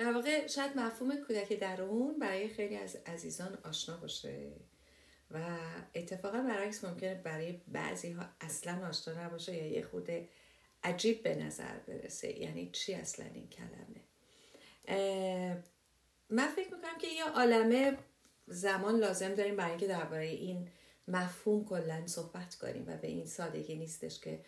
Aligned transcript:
در 0.00 0.12
واقع 0.12 0.46
شاید 0.46 0.76
مفهوم 0.76 1.16
کودک 1.16 1.52
درون 1.52 2.18
برای 2.18 2.48
خیلی 2.48 2.76
از 2.76 2.96
عزیزان 3.06 3.58
آشنا 3.64 3.96
باشه 3.96 4.52
و 5.30 5.58
اتفاقا 5.94 6.42
برعکس 6.42 6.84
ممکنه 6.84 7.14
برای 7.14 7.60
بعضی 7.68 8.12
ها 8.12 8.24
اصلا 8.40 8.88
آشنا 8.88 9.24
نباشه 9.24 9.56
یا 9.56 9.66
یه 9.66 9.82
خود 9.82 10.08
عجیب 10.82 11.22
به 11.22 11.34
نظر 11.34 11.78
برسه. 11.78 12.38
یعنی 12.38 12.70
چی 12.70 12.94
اصلا 12.94 13.26
این 13.34 13.48
کلمه؟ 13.48 14.00
من 16.30 16.48
فکر 16.48 16.74
می‌کنم 16.74 16.98
که 16.98 17.06
یه 17.06 17.24
عالمه 17.24 17.98
زمان 18.46 18.96
لازم 18.96 19.34
داریم 19.34 19.56
برای 19.56 19.70
اینکه 19.70 19.86
درباره 19.86 20.26
این 20.26 20.68
مفهوم 21.08 21.64
کلا 21.64 22.06
صحبت 22.06 22.54
کنیم 22.54 22.84
و 22.86 22.96
به 22.96 23.08
این 23.08 23.26
سادگی 23.26 23.76
نیستش 23.76 24.20
که 24.20 24.40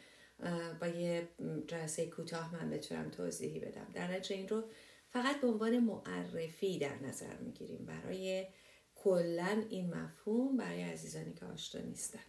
با 0.81 0.87
یه 0.87 1.29
جلسه 1.67 2.07
کوتاه 2.07 2.55
من 2.55 2.71
بتونم 2.71 3.11
توضیحی 3.11 3.61
بدم. 3.61 3.87
در 3.95 4.13
نتیجه 4.13 4.37
این 4.37 4.49
رو 4.49 4.65
فقط 5.13 5.41
به 5.41 5.47
عنوان 5.47 5.79
معرفی 5.79 6.79
در 6.79 6.99
نظر 6.99 7.37
می‌گیریم. 7.37 7.87
برای 7.87 8.47
کلا 8.95 9.65
این 9.71 9.95
مفهوم 9.95 10.57
برای 10.57 10.83
عزیزانی 10.83 11.35
که 11.35 11.47
آشنا 11.47 11.81
نیستن. 11.81 12.21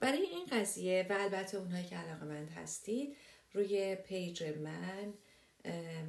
برای 0.00 0.22
این 0.22 0.46
قضیه 0.52 1.06
و 1.10 1.12
البته 1.12 1.58
اونهایی 1.58 1.86
که 1.86 1.96
علاقه 1.96 2.24
مند 2.24 2.50
هستید 2.50 3.16
روی 3.52 3.96
پیج 3.96 4.42
من 4.42 5.14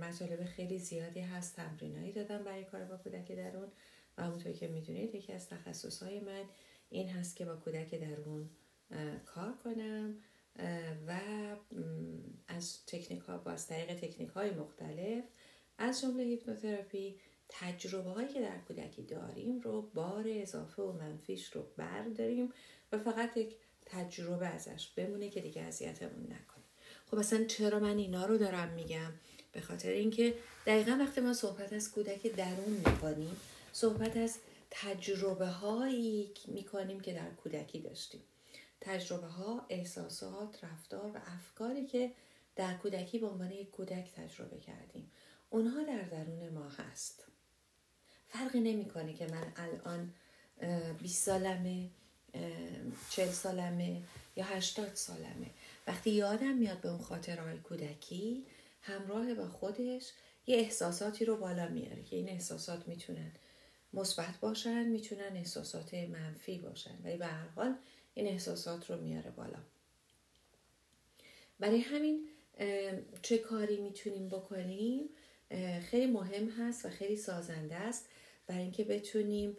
مطالب 0.02 0.46
خیلی 0.46 0.80
زیادی 0.80 1.20
هست 1.20 1.56
تمرینایی 1.56 2.12
دادم 2.12 2.44
برای 2.44 2.64
کار 2.64 2.86
با 2.86 2.98
کودک 2.98 3.32
درون 3.32 3.72
و 4.18 4.24
همونطور 4.24 4.52
که 4.52 4.68
می‌دونید 4.68 5.16
یکی 5.16 5.34
از 5.34 5.50
تخصص 5.50 6.04
های 6.04 6.20
من 6.20 6.44
این 6.90 7.10
هست 7.10 7.36
که 7.36 7.46
با 7.46 7.56
کودک 7.56 7.96
درون 7.96 8.50
کار 9.26 9.54
کنم 9.64 10.16
و 11.08 11.22
از 12.48 12.86
تکنیک 12.86 13.22
ها 13.22 13.38
با 13.38 13.52
از 13.52 13.68
طریق 13.68 13.96
تکنیک 13.96 14.30
های 14.30 14.52
مختلف 14.52 15.24
از 15.82 16.02
جمله 16.02 16.24
هیپنوتراپی 16.24 17.16
تجربه 17.50 18.10
هایی 18.10 18.28
که 18.28 18.42
در 18.42 18.58
کودکی 18.68 19.02
داریم 19.02 19.60
رو 19.60 19.82
بار 19.82 20.26
اضافه 20.28 20.82
و 20.82 20.92
منفیش 20.92 21.52
رو 21.52 21.64
برداریم 21.78 22.54
و 22.92 22.98
فقط 22.98 23.38
یک 23.38 23.56
تجربه 23.86 24.48
ازش 24.48 24.88
بمونه 24.88 25.30
که 25.30 25.42
دیگه 25.42 25.62
اذیتمون 25.62 26.24
نکنه. 26.24 26.64
خب 27.12 27.18
اصلا 27.18 27.44
چرا 27.46 27.80
من 27.80 27.98
اینا 27.98 28.26
رو 28.26 28.38
دارم 28.38 28.70
میگم؟ 28.74 29.12
به 29.52 29.62
خاطر 29.62 29.90
اینکه 29.90 30.34
دقیقا 30.66 30.98
وقتی 31.00 31.22
ما 31.22 31.34
صحبت 31.34 31.74
از 31.74 31.92
کودک 31.92 32.28
درون 32.28 32.82
می‌کنیم 32.86 33.38
صحبت 33.74 34.18
از 34.18 34.38
تجربه 34.72 35.48
هایی 35.48 36.32
می‌کنیم 36.48 37.00
که 37.00 37.14
در 37.14 37.30
کودکی 37.44 37.80
داشتیم. 37.80 38.22
تجربه 38.82 39.28
ها 39.28 39.66
احساسات 39.70 40.64
رفتار 40.64 41.12
و 41.12 41.20
افکاری 41.26 41.86
که 41.86 42.12
در 42.56 42.74
کودکی 42.74 43.20
به 43.20 43.28
عنوان 43.28 43.52
یک 43.52 43.72
کودک 43.72 44.12
تجربه 44.16 44.58
کردیم. 44.58 45.12
اونها 45.54 45.84
در 45.84 46.02
درون 46.02 46.50
ما 46.50 46.70
هست. 46.70 47.24
فرقی 48.28 48.60
نمی‌کنه 48.60 49.14
که 49.14 49.28
من 49.28 49.54
الان 49.56 50.14
20 50.98 51.26
سالمه 51.26 51.90
40 53.10 53.30
سالمه 53.30 54.02
یا 54.36 54.46
80 54.46 54.96
سالمه. 54.96 55.52
وقتی 55.88 56.12
یادم 56.12 56.54
میاد 56.54 56.82
به 56.82 56.90
اون 56.90 57.02
خاطرهای 57.02 57.58
کودکی 57.58 58.46
همراه 58.82 59.34
با 59.34 59.48
خودش 59.48 60.12
یه 60.48 60.58
احساساتی 60.58 61.26
رو 61.26 61.38
بالا 61.38 61.68
میاره 61.68 62.04
که 62.04 62.16
این 62.16 62.30
احساسات 62.30 62.88
می‌تونن 62.88 63.32
مثبت 63.94 64.38
باشن 64.40 64.84
می‌تونن 64.84 65.36
احساسات 65.36 65.94
منفی 65.94 66.58
باشن. 66.58 66.98
ولی 67.04 67.18
به 67.18 67.26
هر 67.26 67.48
حال 67.48 67.76
این 68.14 68.28
احساسات 68.28 68.90
رو 68.90 69.02
میاره 69.02 69.32
بالا. 69.32 69.60
برای 71.60 71.80
همین 71.80 72.28
چه 73.22 73.38
کاری 73.38 73.78
می‌تونیم 73.78 74.30
بکنیم؟ 74.30 75.10
خیلی 75.90 76.06
مهم 76.12 76.50
هست 76.50 76.86
و 76.86 76.90
خیلی 76.90 77.16
سازنده 77.16 77.76
است 77.76 78.10
برای 78.48 78.62
اینکه 78.62 78.84
بتونیم 78.84 79.58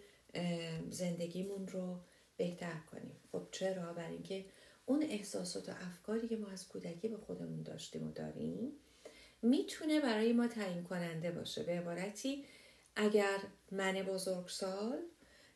زندگیمون 0.90 1.68
رو 1.68 1.96
بهتر 2.36 2.78
کنیم. 2.90 3.16
خب 3.32 3.42
چرا؟ 3.50 3.92
برای 3.92 4.12
اینکه 4.12 4.44
اون 4.86 5.02
احساسات 5.02 5.68
و 5.68 5.72
افکاری 5.72 6.28
که 6.28 6.36
ما 6.36 6.48
از 6.48 6.68
کودکی 6.68 7.08
به 7.08 7.16
خودمون 7.16 7.62
داشتیم 7.62 8.08
و 8.08 8.12
داریم 8.12 8.72
می‌تونه 9.42 10.00
برای 10.00 10.32
ما 10.32 10.46
تعیین 10.46 10.82
کننده 10.82 11.30
باشه. 11.30 11.62
به 11.62 11.72
عبارتی 11.72 12.44
اگر 12.96 13.38
من 13.70 14.02
بزرگسال 14.02 14.98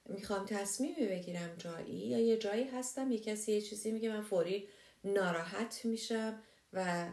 می‌خوام 0.08 0.46
تصمیمی 0.46 1.06
بگیرم 1.06 1.56
جایی 1.58 1.94
یا 1.94 2.18
یه 2.18 2.36
جایی 2.36 2.64
هستم 2.64 3.12
یه 3.12 3.18
کسی 3.18 3.52
یه 3.52 3.60
چیزی 3.60 3.90
میگه 3.90 4.08
من 4.08 4.22
فوری 4.22 4.68
ناراحت 5.04 5.84
میشم 5.84 6.42
و 6.72 7.08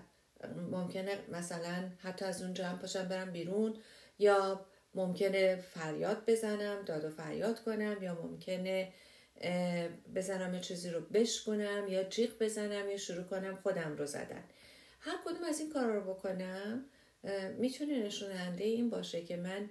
ممکنه 0.71 1.17
مثلا 1.31 1.89
حتی 1.99 2.25
از 2.25 2.41
اونجا 2.41 2.67
هم 2.67 2.79
پاشم 2.79 3.07
برم 3.07 3.31
بیرون 3.31 3.73
یا 4.19 4.65
ممکنه 4.95 5.55
فریاد 5.55 6.23
بزنم 6.27 6.81
داد 6.85 7.05
و 7.05 7.09
فریاد 7.09 7.63
کنم 7.63 7.97
یا 8.01 8.21
ممکنه 8.23 8.93
بزنم 10.15 10.53
یه 10.53 10.59
چیزی 10.59 10.89
رو 10.89 11.01
بشکنم 11.01 11.87
یا 11.87 12.03
جیغ 12.03 12.31
بزنم 12.39 12.89
یا 12.89 12.97
شروع 12.97 13.23
کنم 13.23 13.55
خودم 13.55 13.95
رو 13.97 14.05
زدن. 14.05 14.43
هر 14.99 15.17
کدوم 15.25 15.43
از 15.43 15.59
این 15.59 15.69
کارا 15.69 15.95
رو 15.95 16.13
بکنم 16.13 16.85
می‌تونه 17.57 18.03
نشوننده 18.03 18.63
این 18.63 18.89
باشه 18.89 19.21
که 19.21 19.37
من 19.37 19.69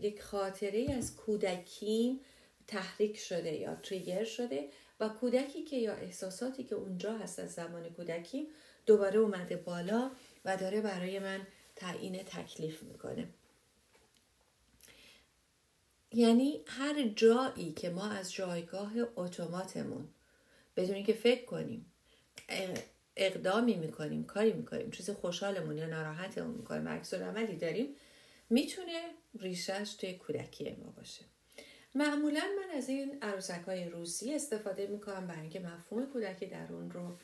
یک 0.00 0.22
خاطره 0.22 0.92
از 0.98 1.16
کودکیم 1.16 2.20
تحریک 2.66 3.18
شده 3.18 3.52
یا 3.52 3.74
تریگر 3.74 4.24
شده 4.24 4.68
و 5.00 5.08
کودکی 5.08 5.64
که 5.64 5.76
یا 5.76 5.94
احساساتی 5.94 6.64
که 6.64 6.74
اونجا 6.74 7.18
هست 7.18 7.38
از 7.38 7.52
زمان 7.52 7.88
کودکیم 7.88 8.46
دوباره 8.86 9.18
اومده 9.18 9.56
بالا 9.56 10.10
و 10.44 10.56
داره 10.56 10.80
برای 10.80 11.18
من 11.18 11.46
تعیین 11.76 12.22
تکلیف 12.22 12.82
می‌کنه. 12.82 13.28
یعنی 16.12 16.60
هر 16.66 17.08
جایی 17.08 17.72
که 17.72 17.90
ما 17.90 18.10
از 18.10 18.32
جایگاه 18.32 18.92
اتوماتمون 19.16 20.08
بدون 20.76 20.94
اینکه 20.94 21.12
فکر 21.12 21.44
کنیم 21.44 21.92
اقدامی 23.16 23.74
می‌کنیم 23.74 24.24
کاری 24.24 24.52
می‌کنیم 24.52 24.90
چیز 24.90 25.10
خوشحالمون 25.10 25.78
یا 25.78 25.86
ناراحتمون 25.86 26.54
می‌کنیم 26.54 26.88
عکس 26.88 27.14
عملی 27.14 27.56
داریم 27.56 27.96
می‌تونه 28.50 29.10
ریشش 29.38 29.94
توی 29.94 30.14
کودکی 30.14 30.70
ما 30.70 30.90
باشه. 30.90 31.24
معمولا 31.94 32.40
من 32.40 32.76
از 32.76 32.88
این 32.88 33.18
عروسک 33.22 33.62
های 33.66 33.88
روسی 33.88 34.34
استفاده 34.34 34.86
می‌کنم 34.86 35.26
برای 35.26 35.40
اینکه 35.40 35.60
مفهوم 35.60 36.06
کودکی 36.06 36.46
درون 36.46 36.90
رو 36.90 37.16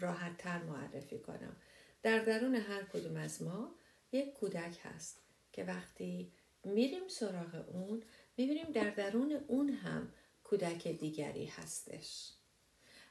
راحت 0.00 0.36
تر 0.36 0.62
معرفی 0.62 1.18
کنم. 1.18 1.56
در 2.02 2.18
درون 2.18 2.54
هر 2.54 2.82
کدوم 2.82 3.16
از 3.16 3.42
ما 3.42 3.74
یک 4.12 4.32
کودک 4.32 4.78
هست 4.82 5.22
که 5.52 5.64
وقتی 5.64 6.32
میریم 6.64 7.08
سراغ 7.08 7.64
اون 7.68 8.02
می‌بینیم 8.36 8.72
در 8.72 8.90
درون 8.90 9.32
اون 9.48 9.68
هم 9.68 10.12
کودک 10.44 10.88
دیگری 10.88 11.46
هستش. 11.46 12.32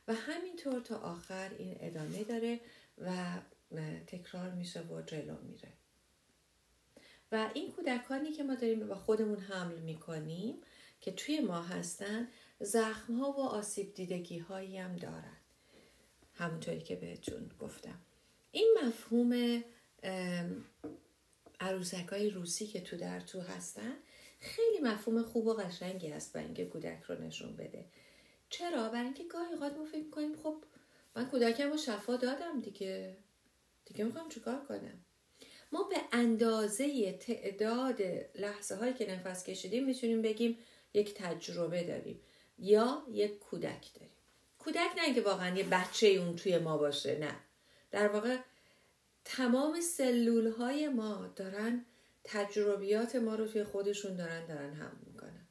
و 0.07 0.13
همینطور 0.13 0.81
تا 0.81 0.97
آخر 0.97 1.49
این 1.57 1.77
ادامه 1.79 2.23
داره 2.23 2.59
و 2.97 3.39
تکرار 4.07 4.51
میشه 4.51 4.81
و 4.81 5.01
جلو 5.01 5.41
میره. 5.41 5.73
و 7.31 7.49
این 7.53 7.71
کودکانی 7.71 8.31
که 8.31 8.43
ما 8.43 8.55
داریم 8.55 8.87
با 8.87 8.95
خودمون 8.95 9.39
حمل 9.39 9.79
می‌کنیم 9.79 10.61
که 11.01 11.11
توی 11.11 11.39
ما 11.39 11.61
هستن 11.61 12.27
زخم 12.59 13.13
ها 13.13 13.31
و 13.31 13.39
آسیب 13.39 13.93
دیدگی 13.93 14.39
هایی 14.39 14.77
هم 14.77 14.95
دارن. 14.95 15.37
همونطوری 16.37 16.81
که 16.81 16.95
بهتون 16.95 17.51
گفتم. 17.59 18.01
این 18.51 18.77
مفهوم 18.83 19.63
عروسک 21.59 22.07
های 22.07 22.29
روسی 22.29 22.67
که 22.67 22.81
تو 22.81 22.97
در 22.97 23.19
تو 23.19 23.41
هستن 23.41 23.93
خیلی 24.39 24.79
مفهوم 24.81 25.23
خوب 25.23 25.47
و 25.47 25.53
قشنگی 25.53 26.07
هست 26.07 26.33
برای 26.33 26.45
اینکه 26.45 26.65
کودک 26.65 27.03
رو 27.03 27.21
نشون 27.21 27.55
بده. 27.55 27.85
چرا؟ 28.49 28.89
برای 28.89 29.05
اینکه 29.05 29.23
گاهی 29.23 29.53
اوقات 29.53 29.77
ما 29.77 29.85
فکر 29.85 30.09
کنیم 30.09 30.35
خب 30.43 30.63
من 31.15 31.29
کودکم 31.29 31.71
رو 31.71 31.77
شفا 31.77 32.15
دادم 32.15 32.61
دیگه. 32.61 33.17
دیگه 33.85 34.03
می‌خوام 34.03 34.29
چیکار 34.29 34.65
کنم؟ 34.65 35.05
ما 35.71 35.83
به 35.83 35.97
اندازه 36.11 37.13
تعداد 37.13 38.01
لحظه 38.35 38.75
هایی 38.75 38.93
که 38.93 39.11
نفس 39.11 39.43
کشیدیم 39.43 39.85
می‌تونیم 39.85 40.21
بگیم 40.21 40.57
یک 40.93 41.13
تجربه 41.13 41.83
داریم 41.83 42.19
یا 42.59 43.03
یک 43.09 43.39
کودک 43.39 43.93
داریم. 43.93 44.16
کودک 44.67 44.91
نه 44.97 45.03
اینکه 45.03 45.21
واقعا 45.21 45.57
یه 45.57 45.63
بچه 45.63 46.07
اون 46.07 46.35
توی 46.35 46.57
ما 46.57 46.77
باشه 46.77 47.19
نه. 47.19 47.35
در 47.91 48.07
واقع 48.07 48.37
تمام 49.25 49.81
سلول 49.81 50.47
های 50.51 50.89
ما 50.89 51.27
دارن 51.35 51.85
تجربیات 52.23 53.15
ما 53.15 53.35
رو 53.35 53.47
توی 53.47 53.63
خودشون 53.63 54.15
دارن 54.15 54.45
دارن 54.45 54.73
هم 54.73 54.99
می‌کنن. 55.05 55.47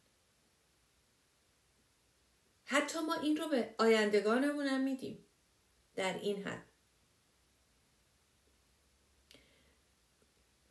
حتی 2.64 2.98
ما 2.98 3.14
این 3.14 3.36
رو 3.36 3.48
به 3.48 3.74
آیندگانمون 3.78 4.66
هم 4.66 4.80
میدیم. 4.80 5.24
در 5.94 6.14
این 6.14 6.44
حد. 6.44 6.64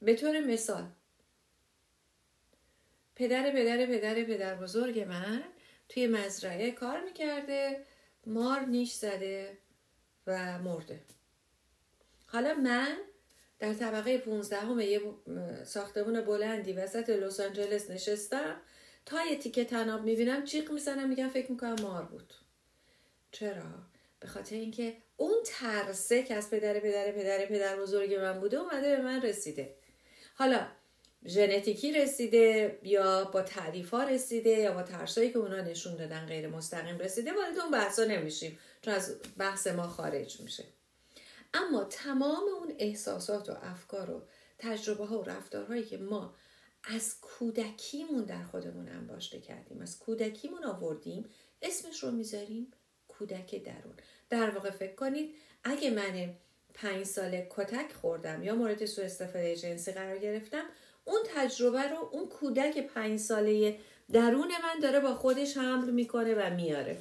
به 0.01 0.15
طور 0.15 0.39
مثال 0.39 0.91
پدر 3.15 3.51
پدر 3.51 3.85
پدر 3.85 4.23
پدر 4.23 4.55
بزرگ 4.55 4.99
من 4.99 5.43
توی 5.89 6.07
مزرعه 6.07 6.71
کار 6.71 7.03
می‌کرده. 7.03 7.85
مار 8.25 8.59
نیش 8.59 8.93
زده 8.93 9.57
و 10.27 10.59
مرده. 10.59 10.99
حالا 12.27 12.53
من 12.53 12.97
در 13.59 13.73
طبقه 13.73 14.17
15 14.17 14.59
همه 14.59 14.85
یه 14.85 15.01
ساختمون 15.65 16.21
بلندی 16.21 16.73
وسط 16.73 17.09
لس 17.09 17.39
آنجلس 17.39 17.89
نشستم. 17.89 18.61
تا 19.05 19.25
یه 19.25 19.37
تیکه 19.37 19.65
تناب 19.65 20.03
می‌بینم 20.03 20.43
جیغ 20.43 20.71
می‌زنم 20.71 21.09
میگم 21.09 21.27
فکر 21.27 21.51
می‌کنم 21.51 21.75
مار 21.81 22.03
بود. 22.03 22.33
چرا؟ 23.31 23.63
به 24.19 24.27
خاطر 24.27 24.55
اینکه 24.55 24.97
اون 25.17 25.37
ترسه 25.45 26.23
که 26.23 26.35
از 26.35 26.49
پدر 26.49 26.79
پدر 26.79 27.11
پدر 27.11 27.45
پدر 27.45 27.79
بزرگ 27.79 28.13
من 28.13 28.39
بوده 28.39 28.57
اومده 28.57 28.95
به 28.95 29.01
من 29.01 29.21
رسیده. 29.21 29.75
حالا 30.35 30.67
ژنتیکی 31.27 31.91
رسیده 31.91 32.79
یا 32.83 33.23
با 33.23 33.41
تعریف 33.41 33.89
ها 33.89 34.03
رسیده 34.03 34.49
یا 34.49 34.73
با 34.73 34.83
ترسایی 34.83 35.31
که 35.31 35.39
اونا 35.39 35.61
نشون 35.61 35.95
دادن 35.95 36.25
غیر 36.25 36.47
مستقیم 36.47 36.97
رسیده 36.97 37.33
وارد 37.33 37.59
اون 37.59 37.71
بحثا 37.71 38.03
نمیشیم. 38.03 38.59
چون 38.81 38.93
از 38.93 39.15
بحث 39.37 39.67
ما 39.67 39.87
خارج 39.87 40.41
میشه. 40.41 40.63
اما 41.53 41.83
تمام 41.83 42.43
اون 42.59 42.75
احساسات 42.79 43.49
و 43.49 43.53
افکار 43.61 44.11
و 44.11 44.21
تجربه 44.59 45.05
ها 45.05 45.19
و 45.19 45.23
رفتارهایی 45.23 45.83
که 45.83 45.97
ما 45.97 46.35
از 46.83 47.15
کودکیمون 47.21 48.23
در 48.23 48.43
خودمون 48.43 48.89
انباشته 48.89 49.39
کردیم 49.39 49.81
از 49.81 49.99
کودکیمون 49.99 50.63
آوردیم 50.63 51.29
اسمش 51.61 52.03
رو 52.03 52.11
می‌ذاریم 52.11 52.71
کودک 53.07 53.63
درون. 53.63 53.93
در 54.29 54.49
واقع 54.49 54.69
فکر 54.69 54.95
کنید 54.95 55.35
اگه 55.63 55.89
من 55.89 56.35
پنج 56.73 57.05
ساله 57.05 57.47
کتک 57.49 57.93
خوردم 57.93 58.43
یا 58.43 58.55
مورد 58.55 58.85
سوء 58.85 59.05
استفاده 59.05 59.55
جنسی 59.55 59.91
قرار 59.91 60.17
گرفتم 60.17 60.65
اون 61.05 61.19
تجربه 61.35 61.83
رو 61.83 62.09
اون 62.11 62.29
کودک 62.29 62.87
پنج 62.87 63.19
ساله 63.19 63.79
درون 64.11 64.47
من 64.63 64.79
داره 64.81 64.99
با 64.99 65.15
خودش 65.15 65.57
حمل 65.57 65.89
می‌کنه 65.89 66.35
و 66.35 66.55
میاره. 66.55 66.99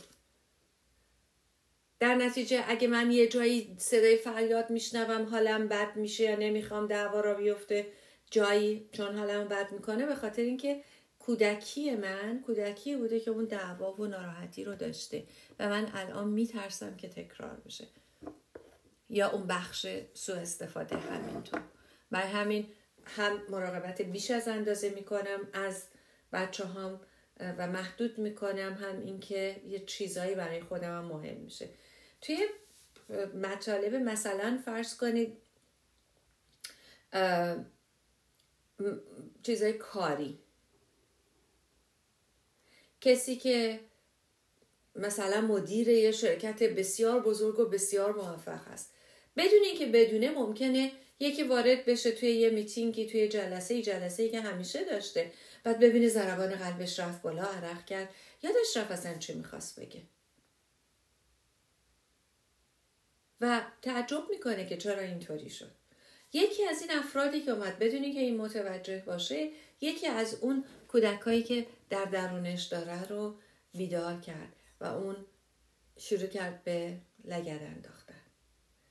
در 2.01 2.15
نتیجه 2.15 2.65
اگه 2.69 2.89
من 2.89 3.11
یه 3.11 3.29
جایی 3.29 3.77
صدای 3.79 4.17
فریاد 4.17 4.71
میشنوم 4.71 5.29
حالم 5.29 5.69
بد 5.69 5.97
میشه 5.97 6.25
یا 6.25 6.37
نمی‌خوام 6.37 6.87
دعوا 6.87 7.21
را 7.21 7.35
بیفته 7.35 7.87
جایی 8.31 8.89
چون 8.93 9.19
حالم 9.19 9.49
بد 9.49 9.73
می‌کنه 9.73 10.07
به 10.07 10.15
خاطر 10.15 10.43
اینکه 10.43 10.83
کودکی 11.19 11.95
من 11.95 12.43
کودکی 12.47 12.97
بوده 12.97 13.21
که 13.21 13.31
اون 13.31 13.45
دعوا 13.45 13.93
و 13.93 14.07
ناراحتی 14.07 14.65
رو 14.65 14.75
داشته 14.75 15.25
و 15.59 15.69
من 15.69 15.89
الان 15.95 16.29
میترسم 16.29 16.97
که 16.97 17.09
تکرار 17.09 17.57
بشه. 17.67 17.87
یا 19.11 19.31
اون 19.31 19.47
بخش 19.47 19.87
سوء 20.15 20.37
استفاده 20.37 20.97
همینطور. 20.97 21.61
برای 22.11 22.29
همین 22.29 22.67
هم 23.07 23.43
مراقبت 23.49 24.03
بیش 24.03 24.31
از 24.31 24.49
اندازه 24.49 24.91
می‌کنم 24.91 25.49
از 25.53 25.85
بچه 26.33 26.65
هم 26.65 27.01
و 27.41 27.67
محدود 27.67 28.19
می‌کنم 28.19 28.75
هم 28.75 29.01
اینکه 29.01 29.63
یه 29.69 29.85
چیزایی 29.87 30.35
برای 30.35 30.61
خودم 30.61 30.99
هم 30.99 31.05
مهم 31.05 31.37
میشه. 31.37 31.69
توی 32.21 32.47
مطالب 33.35 33.95
مثلا 33.95 34.63
فرض 34.65 34.97
کنید 34.97 35.37
چیزای 39.43 39.73
کاری. 39.73 40.39
کسی 43.01 43.37
که 43.37 43.81
مثلا 44.97 45.41
مدیر 45.41 45.89
یه 45.89 46.13
شرکت 46.13 46.63
بسیار 46.63 47.21
بزرگ 47.21 47.59
و 47.59 47.65
بسیار 47.65 48.13
موفق 48.13 48.69
هست. 48.69 48.95
بدون 49.37 49.61
اینکه 49.65 49.87
بدونه 49.87 50.31
ممکنه 50.31 50.93
یکی 51.21 51.43
وارد 51.43 51.85
بشه 51.85 52.13
توی 52.13 52.31
یه 52.31 52.51
میتینگی 52.51 53.07
توی 53.07 53.29
جلسه 53.29 53.83
جلسه 53.83 54.23
ای 54.23 54.31
که 54.31 54.41
همیشه 54.41 54.85
داشته. 54.85 55.33
بعد 55.65 55.81
ببینه 55.81 56.09
ضربان 56.09 56.55
قلبش 56.55 57.01
رفت 57.01 57.23
بالا 57.23 57.45
عرق 57.45 57.85
کرد. 57.85 58.09
یادش 58.43 58.77
رفت 58.77 58.91
اصلا 58.91 59.19
چی 59.19 59.35
می‌خواست 59.35 59.81
بگه. 59.81 60.03
و 63.41 63.63
تعجب 63.83 64.23
می‌کنه 64.31 64.67
که 64.67 64.77
چرا 64.77 65.01
اینطوری 65.03 65.51
شد. 65.51 65.71
یکی 66.33 66.65
از 66.65 66.83
این 66.83 66.91
افرادی 66.91 67.41
که 67.41 67.51
اومد 67.51 67.79
بدونی 67.79 68.13
که 68.13 68.21
این 68.21 68.37
متوجه 68.37 69.03
باشه 69.07 69.51
یکی 69.81 70.07
از 70.07 70.35
اون 70.35 70.65
کودکایی 70.89 71.43
که 71.43 71.67
در 71.91 72.05
درونش 72.05 72.65
داره 72.65 73.05
رو 73.09 73.35
بیدار 73.73 74.21
کرد 74.21 74.53
و 74.81 74.85
اون 74.85 75.17
شروع 75.99 76.27
کرد 76.27 76.65
به 76.65 76.97
لگر 77.25 77.59
انداختن. 77.59 78.21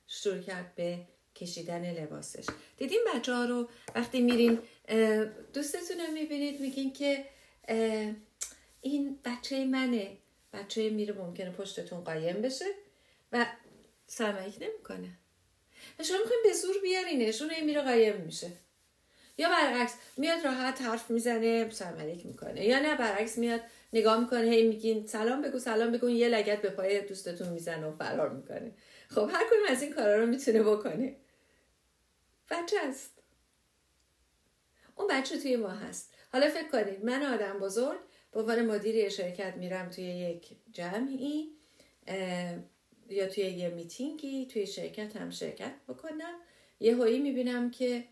شروع 0.06 0.40
کرد 0.40 0.74
به 0.74 1.06
کشیدن 1.34 1.92
لباسش. 1.92 2.46
دیدین 2.76 3.00
بچه 3.14 3.32
رو 3.32 3.68
وقتی 3.94 4.20
میرین 4.20 4.58
دوستتون 5.54 6.00
رو 6.06 6.12
می‌بینید 6.12 6.60
میگین 6.60 6.92
که 6.92 7.24
این 8.80 9.18
بچه 9.24 9.64
منه. 9.64 10.16
بچه 10.52 10.90
میره 10.90 11.14
ممکنه 11.14 11.50
پشتتون 11.50 12.04
قایم 12.04 12.42
بشه 12.42 12.64
و 13.32 13.46
سرمایک 14.06 14.54
نمی‌کنه. 14.60 15.08
و 15.98 16.02
شما 16.02 16.18
می‌خوایم 16.18 16.42
به 16.44 16.52
زور 16.52 16.74
بیارینش 16.82 17.42
اون 17.42 17.60
میره 17.64 17.82
قایم 17.82 18.16
میشه. 18.16 18.50
یا 19.38 19.48
برعکس 19.48 19.94
میاد 20.16 20.44
راحت 20.44 20.82
حرف 20.82 21.10
می‌زنه 21.10 21.70
سرملیک 21.70 22.26
می‌کنه. 22.26 22.64
یا 22.64 22.78
نه 22.78 22.96
برعکس 22.96 23.38
میاد 23.38 23.60
نگاه 23.92 24.20
می‌کنه 24.20 24.50
هی 24.50 24.68
میگین 24.68 25.06
سلام 25.06 25.42
بگو 25.42 25.58
سلام 25.58 25.92
بگو 25.92 26.10
یه 26.10 26.28
لگت 26.28 26.62
به 26.62 26.70
پای 26.70 27.00
دوستتون 27.00 27.48
می‌زنه 27.48 27.86
و 27.86 27.96
فرار 27.96 28.28
می‌کنه. 28.28 28.72
خب 29.08 29.30
هر 29.32 29.44
کنیم 29.50 29.62
از 29.68 29.82
این 29.82 29.92
کارا 29.92 30.20
رو 30.20 30.26
می‌تونه 30.26 30.62
بکنه. 30.62 31.16
بچه 32.50 32.76
است. 32.82 33.10
اون 34.96 35.08
بچه 35.10 35.38
توی 35.38 35.56
ما 35.56 35.68
هست. 35.68 36.14
حالا 36.32 36.50
فکر 36.50 36.68
کنید 36.68 37.04
من 37.04 37.22
آدم 37.22 37.58
بزرگ 37.58 38.00
به 38.32 38.40
عنوان 38.40 38.66
مدیر 38.66 39.08
شرکت 39.08 39.56
میرم 39.56 39.90
توی 39.90 40.04
یک 40.04 40.56
جمعی 40.72 41.50
یا 43.08 43.26
توی 43.28 43.44
یه 43.44 43.68
میتینگی 43.68 44.46
توی 44.46 44.66
شرکت 44.66 45.16
هم 45.16 45.30
شرکت 45.30 45.74
بکنم. 45.88 46.34
یه 46.80 46.96
هایی 46.96 47.18
می‌بینم 47.18 47.70
که 47.70 48.04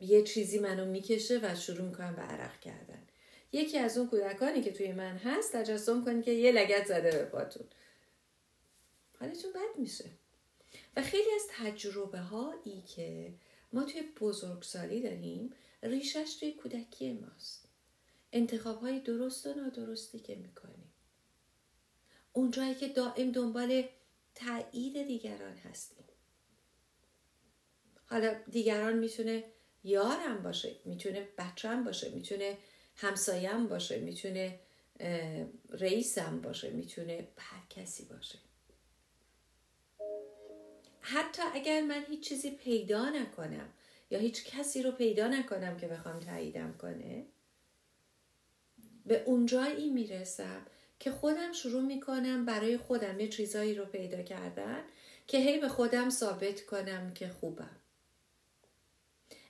یه 0.00 0.22
چیزی 0.22 0.58
منو 0.58 0.84
می‌کشه 0.84 1.40
و 1.42 1.54
شروع 1.54 1.86
می‌کنم 1.86 2.16
به 2.16 2.22
عرق 2.22 2.60
کردن. 2.60 3.06
یکی 3.52 3.78
از 3.78 3.98
اون 3.98 4.08
کودکانی 4.08 4.62
که 4.62 4.72
توی 4.72 4.92
من 4.92 5.16
هست 5.16 5.56
تجسم 5.56 6.04
کنید 6.04 6.24
که 6.24 6.30
یه 6.30 6.52
لگت 6.52 6.86
زده 6.86 7.10
به 7.10 7.24
پاتون. 7.24 7.66
حالتون 9.20 9.52
بد 9.52 9.78
میشه. 9.78 10.04
و 10.96 11.02
خیلی 11.02 11.34
از 11.34 11.42
تجربه 11.50 12.18
هایی 12.18 12.82
که 12.82 13.34
ما 13.72 13.84
توی 13.84 14.02
بزرگسالی 14.02 15.02
داریم 15.02 15.52
ریشش 15.82 16.36
توی 16.40 16.52
کودکی 16.52 17.12
ماست. 17.12 17.68
انتخاب 18.32 18.80
های 18.80 19.00
درست 19.00 19.46
و 19.46 19.54
نادرستی 19.54 20.18
که 20.18 20.34
می‌کنیم. 20.34 20.92
اونجایی 22.32 22.74
که 22.74 22.88
دائم 22.88 23.32
دنبال 23.32 23.84
تایید 24.34 25.06
دیگران 25.06 25.56
هستیم. 25.56 26.04
حالا 28.06 28.34
دیگران 28.50 28.98
می‌تونه 28.98 29.44
یارم 29.84 30.42
باشه 30.42 30.76
می‌تونه 30.84 31.28
بچم 31.38 31.84
باشه 31.84 32.10
می‌تونه 32.10 32.58
همسایم 32.96 33.66
باشه 33.66 33.98
می‌تونه 33.98 34.60
رئیسم 35.70 36.40
باشه 36.40 36.70
می‌تونه 36.70 37.28
هر 37.36 37.66
کسی 37.70 38.04
باشه. 38.04 38.38
حتی 41.00 41.42
اگر 41.54 41.80
من 41.80 42.04
هیچ 42.08 42.28
چیزی 42.28 42.50
پیدا 42.50 43.08
نکنم 43.08 43.68
یا 44.10 44.18
هیچ 44.18 44.44
کسی 44.44 44.82
رو 44.82 44.92
پیدا 44.92 45.28
نکنم 45.28 45.76
که 45.76 45.88
بخوام 45.88 46.20
تاییدم 46.20 46.74
کنه 46.78 47.26
به 49.06 49.22
اونجایی 49.26 49.90
می‌رسم 49.90 50.66
که 50.98 51.10
خودم 51.10 51.52
شروع 51.52 51.82
می‌کنم 51.82 52.44
برای 52.44 52.76
خودم 52.76 53.20
یه 53.20 53.28
چیزایی 53.28 53.74
رو 53.74 53.84
پیدا 53.84 54.22
کردن 54.22 54.84
که 55.26 55.38
هی 55.38 55.58
به 55.58 55.68
خودم 55.68 56.10
ثابت 56.10 56.66
کنم 56.66 57.14
که 57.14 57.28
خوبم. 57.28 57.76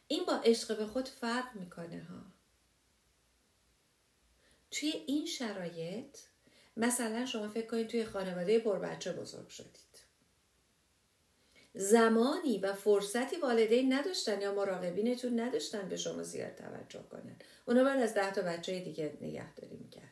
این 0.09 0.25
با 0.25 0.37
عشق 0.37 0.78
به 0.78 0.87
خود 0.87 1.09
فرق 1.09 1.54
می‌کنه 1.54 2.04
ها. 2.04 2.23
توی 4.71 4.92
این 5.07 5.26
شرایط 5.26 6.19
مثلا 6.76 7.26
شما 7.26 7.49
فکر 7.49 7.66
کنید 7.66 7.88
توی 7.88 8.04
خانواده 8.04 8.59
پر 8.59 8.78
بچه 8.78 9.12
بزرگ 9.12 9.49
شدید. 9.49 9.89
زمانی 11.74 12.58
و 12.58 12.72
فرصتی 12.72 13.36
والدین 13.36 13.92
نداشتن 13.92 14.40
یا 14.40 14.54
مراقبینتون 14.54 15.40
نداشتن 15.40 15.88
به 15.88 15.96
شما 15.96 16.22
زیاد 16.22 16.54
توجه 16.54 17.02
کنن. 17.10 17.36
اونا 17.66 17.84
بعد 17.84 18.00
از 18.00 18.14
ده 18.14 18.32
تا 18.32 18.42
بچه 18.42 18.80
دیگه 18.80 19.12
نگهداری 19.20 19.76
می‌کردن. 19.76 20.06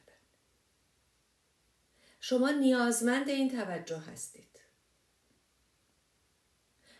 شما 2.20 2.50
نیازمند 2.50 3.28
این 3.28 3.50
توجه 3.50 3.98
هستید. 3.98 4.44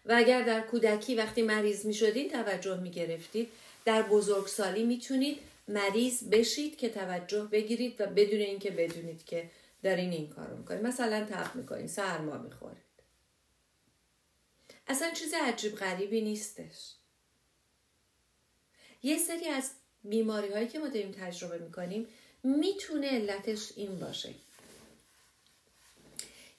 و 0.05 0.13
اگر 0.17 0.43
در 0.43 0.61
کودکی 0.61 1.15
وقتی 1.15 1.43
مریض 1.43 1.87
می 1.87 2.29
توجه 2.29 2.81
می 2.81 2.91
گرفتید 2.91 3.49
در 3.85 4.03
بزرگسالی 4.03 4.85
می‌تونید 4.85 5.39
مریض 5.69 6.25
بشید 6.25 6.77
که 6.77 6.89
توجه 6.89 7.45
بگیرید 7.45 8.01
و 8.01 8.07
بدون 8.07 8.41
اینکه 8.41 8.71
بدونید 8.71 9.25
که 9.25 9.51
دارین 9.83 10.13
این 10.13 10.29
کارو 10.29 10.57
می‌کنید. 10.57 10.83
مثلا 10.83 11.25
تب 11.25 11.55
می‌کنید 11.55 11.87
سرما 11.87 12.39
می‌خورید. 12.39 12.88
اصلا 14.89 15.11
چیز 15.11 15.35
عجیب 15.35 15.75
غریبی 15.75 16.21
نیستش. 16.21 16.95
یه 19.03 19.19
سری 19.19 19.49
از 19.49 19.71
بیماری 20.05 20.49
هایی 20.49 20.69
که 20.69 20.79
ما 20.79 20.89
داریم 20.89 21.13
تجربه 21.13 21.59
می‌کنیم 21.59 22.09
می‌تونه 22.43 23.11
علتش 23.11 23.73
این 23.77 23.99
باشه. 23.99 24.35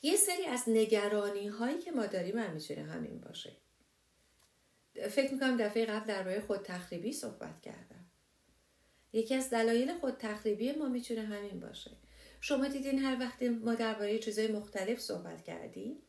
یه 0.01 0.15
سری 0.15 0.45
از 0.45 0.63
نگرانی 0.67 1.47
هایی 1.47 1.79
که 1.79 1.91
ما 1.91 2.05
داریم 2.05 2.37
هم 2.37 2.53
می‌تونه 2.53 2.83
همین 2.83 3.19
باشه. 3.19 3.51
فکر 5.09 5.33
می‌کنم 5.33 5.57
دفعه 5.57 5.85
قبل 5.85 6.07
درباره 6.07 6.41
خود 6.41 6.61
تخریبی 6.61 7.13
صحبت 7.13 7.61
کردم. 7.61 8.05
یکی 9.13 9.35
از 9.35 9.49
دلایل 9.49 9.93
خود 9.97 10.17
تخریبی 10.17 10.71
ما 10.71 10.89
می‌تونه 10.89 11.21
همین 11.21 11.59
باشه. 11.59 11.91
شما 12.41 12.67
دیدین 12.67 12.99
هر 12.99 13.19
وقت 13.19 13.43
ما 13.43 13.75
درباره 13.75 14.19
چیزهای 14.19 14.47
مختلف 14.47 14.99
صحبت 14.99 15.43
کردیم؟ 15.43 16.01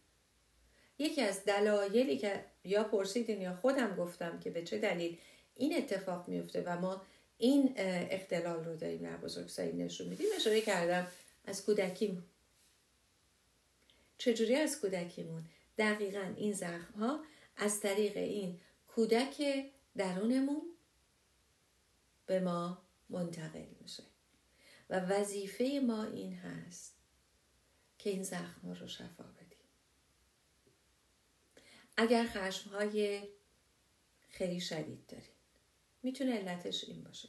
یکی 1.01 1.21
از 1.21 1.45
دلایلی 1.45 2.19
که 2.19 2.45
یا 2.65 2.85
پرسیدین 2.85 3.41
یا 3.41 3.55
خودم 3.55 3.97
گفتم 3.97 4.41
که 4.41 4.51
به 4.51 4.63
چه 4.63 4.79
دلیل 4.79 5.19
این 5.55 5.77
اتفاق 5.77 6.29
میفته 6.29 6.63
و 6.67 6.81
ما 6.81 7.03
این 7.39 7.75
اختلال 7.77 8.65
رو 8.65 8.77
داریم 8.77 9.03
در 9.03 9.17
بزرگسالی 9.17 9.73
نشون 9.73 10.09
میدیم 10.09 10.27
اشاره 10.37 10.61
کردم 10.61 11.07
از 11.45 11.65
کودکیمون. 11.65 12.23
چجوری 14.19 14.55
از 14.55 14.81
کودکیمون؟ 14.81 15.45
دقیقا 15.79 16.35
این 16.37 16.53
زخم 16.53 16.95
ها 16.99 17.25
از 17.57 17.81
طریق 17.81 18.17
این 18.17 18.61
کودک 18.87 19.65
درونمون 19.97 20.63
به 22.27 22.41
ما 22.41 22.83
منتقل 23.09 23.67
میشه 23.83 24.03
و 24.91 25.01
وظیفه 25.01 25.81
ما 25.87 26.05
این 26.05 26.35
هست 26.35 26.95
که 27.99 28.11
این 28.11 28.23
زخم 28.23 28.73
رو 28.81 28.89
شفا 28.89 29.25
اگر 32.01 32.27
خشم 32.27 32.71
های 32.71 33.23
خیلی 34.29 34.61
شدید 34.61 35.07
داریم 35.07 35.35
می‌تونه 36.03 36.39
علتش 36.39 36.85
این 36.85 37.05
باشه. 37.05 37.29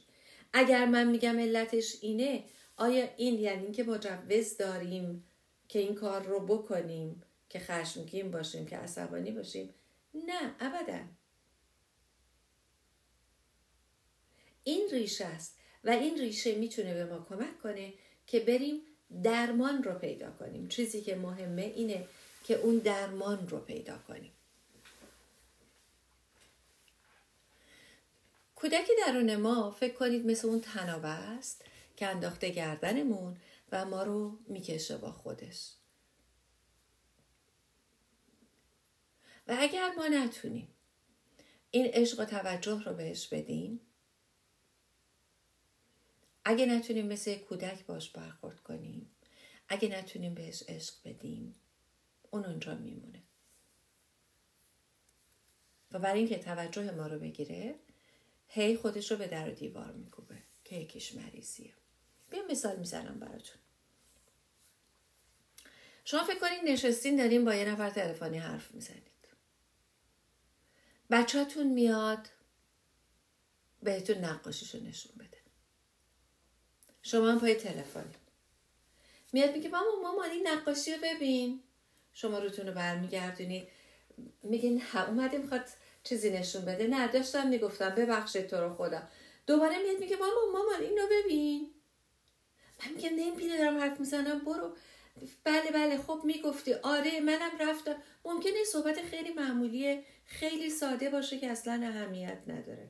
اگر 0.52 0.86
من 0.86 1.10
میگم 1.10 1.38
علتش 1.38 1.96
اینه 2.00 2.44
آیا 2.76 3.08
این 3.16 3.38
یعنی 3.40 3.62
اینکه 3.62 3.84
مجوز 3.84 4.56
داریم 4.56 5.24
که 5.68 5.78
این 5.78 5.94
کار 5.94 6.22
رو 6.22 6.40
بکنیم 6.40 7.22
که 7.48 7.58
خشمگین 7.58 8.30
باشیم 8.30 8.66
که 8.66 8.76
عصبانی 8.76 9.30
باشیم؟ 9.30 9.74
نه 10.14 10.54
ابدا. 10.60 11.00
این 14.64 14.88
ریشه 14.92 15.24
است 15.24 15.58
و 15.84 15.90
این 15.90 16.18
ریشه 16.18 16.54
می‌تونه 16.54 16.94
به 16.94 17.04
ما 17.04 17.26
کمک 17.28 17.58
کنه 17.58 17.92
که 18.26 18.40
بریم 18.40 18.80
درمان 19.22 19.82
رو 19.82 19.94
پیدا 19.94 20.30
کنیم. 20.30 20.68
چیزی 20.68 21.02
که 21.02 21.16
مهمه 21.16 21.62
اینه 21.62 22.06
که 22.44 22.54
اون 22.54 22.78
درمان 22.78 23.48
رو 23.48 23.58
پیدا 23.58 23.98
کنیم. 23.98 24.31
کودک 28.62 28.88
درون 29.06 29.36
ما 29.36 29.70
فکر 29.70 29.94
کنید 29.94 30.26
مثل 30.26 30.48
اون 30.48 30.60
تنابه 30.60 31.08
است 31.08 31.64
که 31.96 32.06
انداخته 32.06 32.50
گردنمون 32.50 33.36
و 33.72 33.84
ما 33.84 34.02
رو 34.02 34.38
می‌کشه 34.46 34.96
با 34.96 35.12
خودش. 35.12 35.72
و 39.48 39.56
اگر 39.58 39.92
ما 39.96 40.06
نتونیم 40.08 40.68
این 41.70 41.86
عشق 41.86 42.20
و 42.20 42.24
توجه 42.24 42.82
رو 42.82 42.94
بهش 42.94 43.28
بدیم 43.28 43.80
اگه 46.44 46.66
نتونیم 46.66 47.06
مثل 47.06 47.34
کودک 47.34 47.86
باش 47.86 48.10
برخورد 48.10 48.60
کنیم 48.60 49.10
اگه 49.68 49.88
نتونیم 49.88 50.34
بهش 50.34 50.62
عشق 50.68 50.94
بدیم 51.04 51.54
اون 52.30 52.44
اونجا 52.44 52.74
میمونه. 52.74 53.22
و 55.92 55.98
برای 55.98 56.18
اینکه 56.18 56.38
توجه 56.38 56.90
ما 56.90 57.06
رو 57.06 57.18
بگیره 57.18 57.74
هی 58.54 58.76
خودش 58.76 59.10
رو 59.10 59.16
به 59.16 59.26
در 59.26 59.50
و 59.50 59.52
دیوار 59.52 59.92
میکوبه 59.92 60.42
که 60.64 60.76
یکیش 60.76 61.14
مریضیه. 61.14 61.74
بیا 62.30 62.42
مثال 62.50 62.76
می‌زنم 62.76 63.20
براتون. 63.20 63.60
شما 66.04 66.24
فکر 66.24 66.38
کنید 66.38 66.64
نشستین 66.64 67.16
داریم 67.16 67.44
با 67.44 67.54
یه 67.54 67.64
نفر 67.64 67.90
تلفنی 67.90 68.38
حرف 68.38 68.74
می‌زنید. 68.74 69.28
بچهتون 71.10 71.66
میاد 71.66 72.28
بهتون 73.82 74.18
نقاشیشو 74.18 74.80
نشون 74.84 75.12
بده. 75.18 75.38
شما 77.02 77.30
هم 77.30 77.40
پای 77.40 77.54
تلفنی 77.54 78.14
میاد 79.32 79.56
میگه 79.56 79.68
ماما 79.68 80.02
مامان 80.02 80.30
این 80.30 80.48
نقاشی 80.48 80.92
رو 80.92 80.98
ببین. 81.02 81.62
شما 82.12 82.38
روتون 82.38 82.66
رو 82.66 82.72
برمیگردونید. 82.72 83.68
میگین 84.42 84.82
اومده 84.94 85.38
می‌خواد 85.38 85.64
چیزی 86.04 86.30
نشون 86.30 86.64
بده. 86.64 86.86
نه 86.86 87.08
داشتم 87.08 87.48
می‌گفتم 87.48 87.90
ببخشید 87.90 88.46
تو 88.46 88.56
رو 88.56 88.74
خدا. 88.74 89.02
دوباره 89.46 89.78
میاد 89.82 90.00
میگه 90.00 90.16
ماما 90.16 90.52
مامان 90.52 90.80
اینو 90.80 91.02
ببین. 91.10 91.70
من 92.80 92.92
میگم 92.94 93.10
نمی‌بینه 93.10 93.58
دارم 93.58 93.78
حرف 93.78 94.00
می‌زنم 94.00 94.38
برو. 94.38 94.76
بله 95.44 95.70
بله 95.70 95.98
خب 95.98 96.20
می‌گفتی. 96.24 96.74
آره 96.74 97.20
منم 97.20 97.50
رفتم. 97.60 97.96
ممکنه 98.24 98.64
صحبت 98.72 99.02
خیلی 99.02 99.32
معمولی 99.32 100.02
خیلی 100.26 100.70
ساده 100.70 101.10
باشه 101.10 101.38
که 101.38 101.50
اصلا 101.50 101.72
اهمیت 101.72 102.38
نداره. 102.46 102.88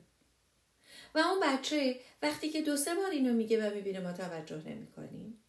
و 1.14 1.18
اون 1.18 1.40
بچه 1.42 2.00
وقتی 2.22 2.48
که 2.48 2.62
دو 2.62 2.76
سه 2.76 2.94
بار 2.94 3.10
اینو 3.10 3.32
میگه 3.32 3.68
و 3.70 3.74
می‌بینه 3.74 4.00
ما 4.00 4.12
توجه 4.12 4.62
نمی‌کنیم. 4.68 5.44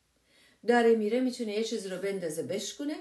داره 0.68 0.96
میره 0.96 1.20
می‌تونه 1.20 1.54
یه 1.54 1.64
چیزی 1.64 1.90
رو 1.90 1.98
بندازه 1.98 2.44
بشکونه. 2.44 2.96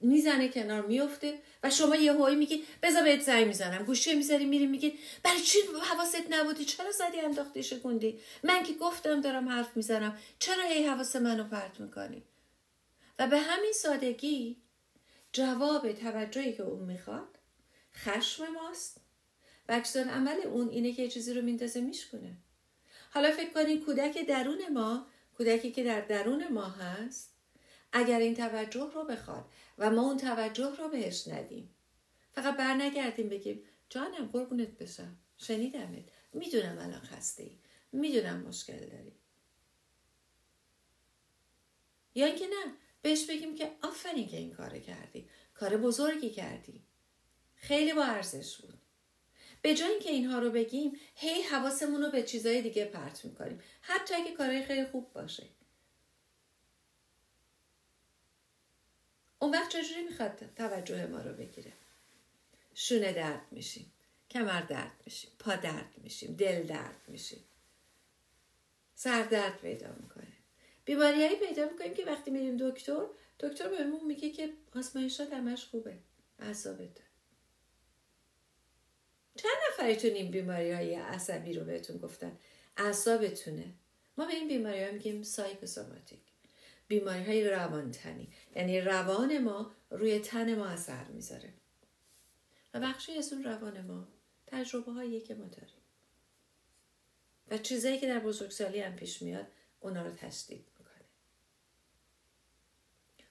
می‌زنه 0.00 0.48
کنار 0.48 0.86
میفته 0.86 1.38
و 1.62 1.70
شما 1.70 1.96
یه 1.96 2.12
هایی 2.12 2.36
میگی 2.36 2.64
بذار 2.82 3.02
بهت 3.02 3.20
زنگ 3.20 3.46
می‌زنم. 3.46 3.84
گوشی 3.84 4.14
می‌ذاری 4.14 4.44
میری 4.44 4.66
میگی 4.66 4.98
برای 5.22 5.40
چی 5.40 5.58
حواست 5.82 6.24
نبودی؟ 6.30 6.64
چرا 6.64 6.92
زدی 6.92 7.20
انداختی 7.20 7.62
شکوندی؟ 7.62 8.20
من 8.42 8.62
که 8.62 8.72
گفتم 8.72 9.20
دارم 9.20 9.48
حرف 9.48 9.76
می‌زنم. 9.76 10.18
چرا 10.38 10.64
هی 10.64 10.86
حواس 10.86 11.16
منو 11.16 11.44
پرت 11.44 11.80
می‌کنی؟ 11.80 12.22
و 13.18 13.26
به 13.26 13.38
همین 13.38 13.72
سادگی 13.72 14.56
جواب 15.32 15.92
توجهی 15.92 16.52
که 16.52 16.62
اون 16.62 16.84
می‌خواد 16.84 17.38
خشم 17.94 18.46
ماست 18.46 19.00
و 19.68 19.72
اکسان 19.72 20.08
عمل 20.08 20.40
اون 20.40 20.68
اینه 20.68 20.92
که 20.92 21.08
چیزی 21.08 21.34
رو 21.34 21.42
میندازه 21.42 21.80
میشکنه 21.80 22.36
حالا 23.10 23.30
فکر 23.30 23.50
کنید 23.50 23.84
کودک 23.84 24.26
درون 24.26 24.68
ما 24.72 25.06
کودکی 25.36 25.72
که 25.72 25.84
در 25.84 26.00
درون 26.00 26.48
ما 26.48 26.68
هست 26.68 27.32
اگر 27.92 28.18
این 28.18 28.34
توجه 28.34 28.90
رو 28.94 29.04
بخواد 29.04 29.44
و 29.78 29.90
ما 29.90 30.02
اون 30.02 30.16
توجه 30.16 30.76
رو 30.76 30.88
بهش 30.88 31.28
ندیم. 31.28 31.74
فقط 32.32 32.56
بر 32.56 32.74
نگردیم 32.74 33.28
بگیم 33.28 33.62
جانم 33.88 34.26
قربونت 34.26 34.68
بشم. 34.68 35.18
شنیدمت. 35.38 36.04
می‌دونم 36.32 36.78
الان 36.78 37.00
خسته 37.00 37.42
ای 37.42 37.58
می‌دونم 37.92 38.40
مشکل 38.40 38.78
داری. 38.78 39.12
یا 42.14 42.26
اینکه 42.26 42.46
نه 42.46 42.74
بهش 43.02 43.26
بگیم 43.26 43.54
که 43.54 43.76
آفرین 43.82 44.28
که 44.28 44.36
این 44.36 44.52
کار 44.52 44.78
کردی. 44.78 45.28
کار 45.54 45.76
بزرگی 45.76 46.30
کردی. 46.30 46.82
خیلی 47.54 47.92
با 47.92 48.04
ارزش 48.04 48.56
بود. 48.56 48.78
به 49.62 49.74
جای 49.74 49.90
اینکه 49.90 50.10
اینها 50.10 50.38
رو 50.38 50.50
بگیم 50.50 50.98
هی 51.14 51.42
حواسمون 51.42 52.02
رو 52.02 52.10
به 52.10 52.22
چیزای 52.22 52.62
دیگه 52.62 52.84
پرت 52.84 53.24
می‌کنیم. 53.24 53.60
حتی 53.80 54.14
اگه 54.14 54.32
کارهای 54.32 54.64
خیلی 54.64 54.84
خوب 54.84 55.12
باشه. 55.12 55.46
اون 59.46 59.54
وقت 59.54 59.68
چجوری 59.68 60.02
می‌خواد 60.02 60.44
توجه 60.56 61.06
ما 61.06 61.20
رو 61.20 61.32
بگیره؟ 61.32 61.72
شونه 62.74 63.12
درد 63.12 63.46
میشیم 63.50 63.92
کمر 64.30 64.60
درد 64.60 65.02
میشیم 65.04 65.30
پا 65.38 65.56
درد 65.56 65.94
میشیم 65.96 66.36
دل 66.36 66.62
درد 66.62 67.00
میشیم. 67.08 67.44
سر 68.94 69.22
درد 69.22 69.60
پیدا 69.60 69.88
می‌کنه. 70.00 70.32
بیماریایی 70.84 71.36
پیدا 71.36 71.68
می‌کنیم 71.68 71.94
که 71.94 72.04
وقتی 72.04 72.30
میریم 72.30 72.56
دکتر 72.56 73.06
دکتر 73.40 73.68
بهمون 73.68 74.04
میگه 74.04 74.30
که 74.30 74.52
آزمایشات 74.74 75.32
همش 75.32 75.64
خوبه 75.64 75.98
اعصابت 76.38 76.96
چند 79.36 79.56
نفرتون 79.72 80.10
این 80.10 80.30
بیماری 80.30 80.70
های 80.70 80.94
عصبی 80.94 81.52
رو 81.52 81.64
بهتون 81.64 81.98
گفتن؟ 81.98 82.38
اعصابتونه. 82.76 83.74
ما 84.18 84.26
به 84.26 84.32
این 84.32 84.48
بیماری 84.48 84.84
ها 84.84 84.92
میگیم 84.92 85.22
سایکوسوماتیک 85.22 86.20
بیماری 86.88 87.24
های 87.24 87.50
روانتنی. 87.50 88.28
یعنی 88.56 88.80
روان 88.80 89.38
ما 89.38 89.74
روی 89.90 90.18
تن 90.18 90.54
ما 90.54 90.66
اثر 90.66 91.04
می‌ذاره. 91.04 91.52
و 92.74 92.80
بخشی 92.80 93.12
از 93.12 93.32
اون 93.32 93.44
روان 93.44 93.80
ما 93.80 94.08
تجربه 94.46 94.92
هایی 94.92 95.20
که 95.20 95.34
ما 95.34 95.46
داریم. 95.46 95.82
و 97.50 97.58
چیزایی 97.58 97.98
که 97.98 98.06
در 98.06 98.18
بزرگسالی 98.18 98.80
هم 98.80 98.96
پیش 98.96 99.22
میاد 99.22 99.46
اونا 99.80 100.06
رو 100.06 100.10
تشدید 100.10 100.64
می‌کنه. 100.78 101.04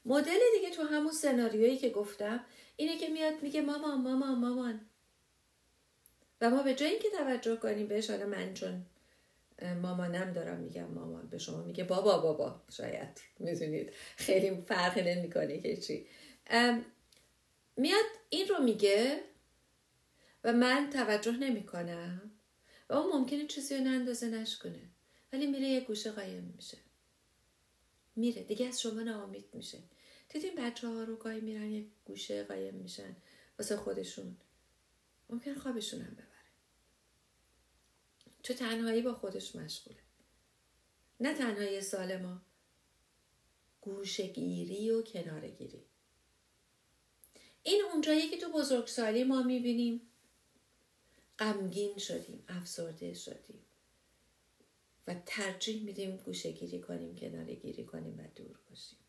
مدل 0.05 0.39
دیگه 0.55 0.75
تو 0.75 0.83
همون 0.83 1.11
سناریویی 1.11 1.77
که 1.77 1.89
گفتم 1.89 2.45
اینه 2.75 2.97
که 2.97 3.07
میاد 3.07 3.43
میگه 3.43 3.61
مامان 3.61 4.01
مامان 4.01 4.39
مامان. 4.39 4.81
و 6.41 6.49
ما 6.49 6.63
به 6.63 6.75
جای 6.75 6.89
اینکه 6.89 7.09
توجه 7.09 7.55
کنیم 7.55 7.87
بهش 7.87 8.09
حالا 8.09 8.25
من 8.25 8.53
چون 8.53 8.85
مامانم 9.61 10.33
دارم 10.33 10.59
میگم 10.59 10.85
مامان 10.85 11.27
به 11.27 11.37
شما 11.37 11.63
میگه 11.63 11.83
بابا 11.83 12.17
بابا. 12.17 12.61
شاید. 12.71 13.21
می‌دونید. 13.39 13.93
خیلی 14.15 14.61
فرقی 14.61 15.01
نمی‌کنه 15.01 15.61
که 15.61 15.77
چی. 15.77 16.07
میاد 17.77 18.05
این 18.29 18.47
رو 18.47 18.63
میگه 18.63 19.21
و 20.43 20.53
من 20.53 20.89
توجه 20.93 21.31
نمی‌کنم. 21.31 22.31
و 22.89 22.93
اون 22.93 23.19
ممکنه 23.19 23.47
چیزی 23.47 23.77
رو 23.77 23.83
نندازه 23.83 24.29
نشکنه. 24.29 24.81
ولی 25.33 25.47
میره 25.47 25.67
یه 25.67 25.81
گوشه 25.81 26.11
قایم 26.11 26.53
میشه. 26.55 26.77
میره. 28.15 28.43
دیگه 28.43 28.67
از 28.67 28.81
شما 28.81 29.01
ناامید 29.01 29.45
میشه. 29.53 29.77
دیدین 30.29 30.55
بچه 30.55 30.87
ها 30.87 31.03
رو 31.03 31.15
گاهی 31.15 31.41
میرن 31.41 31.71
یه 31.71 31.85
گوشه 32.05 32.43
قایم 32.43 32.73
میشن. 32.75 33.15
واسه 33.59 33.77
خودشون. 33.77 34.37
ممکن 35.29 35.53
خوابشون 35.53 36.01
هم 36.01 36.13
ببره 36.13 36.34
چه 38.45 38.53
تنهایی 38.53 39.01
با 39.01 39.13
خودش 39.13 39.55
مشغوله. 39.55 39.99
نه 41.19 41.33
تنهایی 41.33 41.81
سالما 41.81 42.41
گوشگیری 43.81 44.91
و 44.91 45.01
کنارگیری 45.01 45.85
این 47.63 47.83
اونجایی 47.91 48.29
که 48.29 48.37
تو 48.37 48.51
بزرگسالی 48.51 49.23
ما 49.23 49.43
می‌بینیم. 49.43 50.01
غمگین 51.39 51.97
شدیم 51.97 52.43
افسرده 52.47 53.13
شدیم. 53.13 53.65
و 55.07 55.15
ترجیح 55.25 55.83
میدیم 55.83 56.17
گوشگیری 56.17 56.81
کنیم 56.81 57.15
کنارگیری 57.15 57.85
کنیم 57.85 58.19
و 58.19 58.27
دور 58.35 58.59
باشیم. 58.69 58.99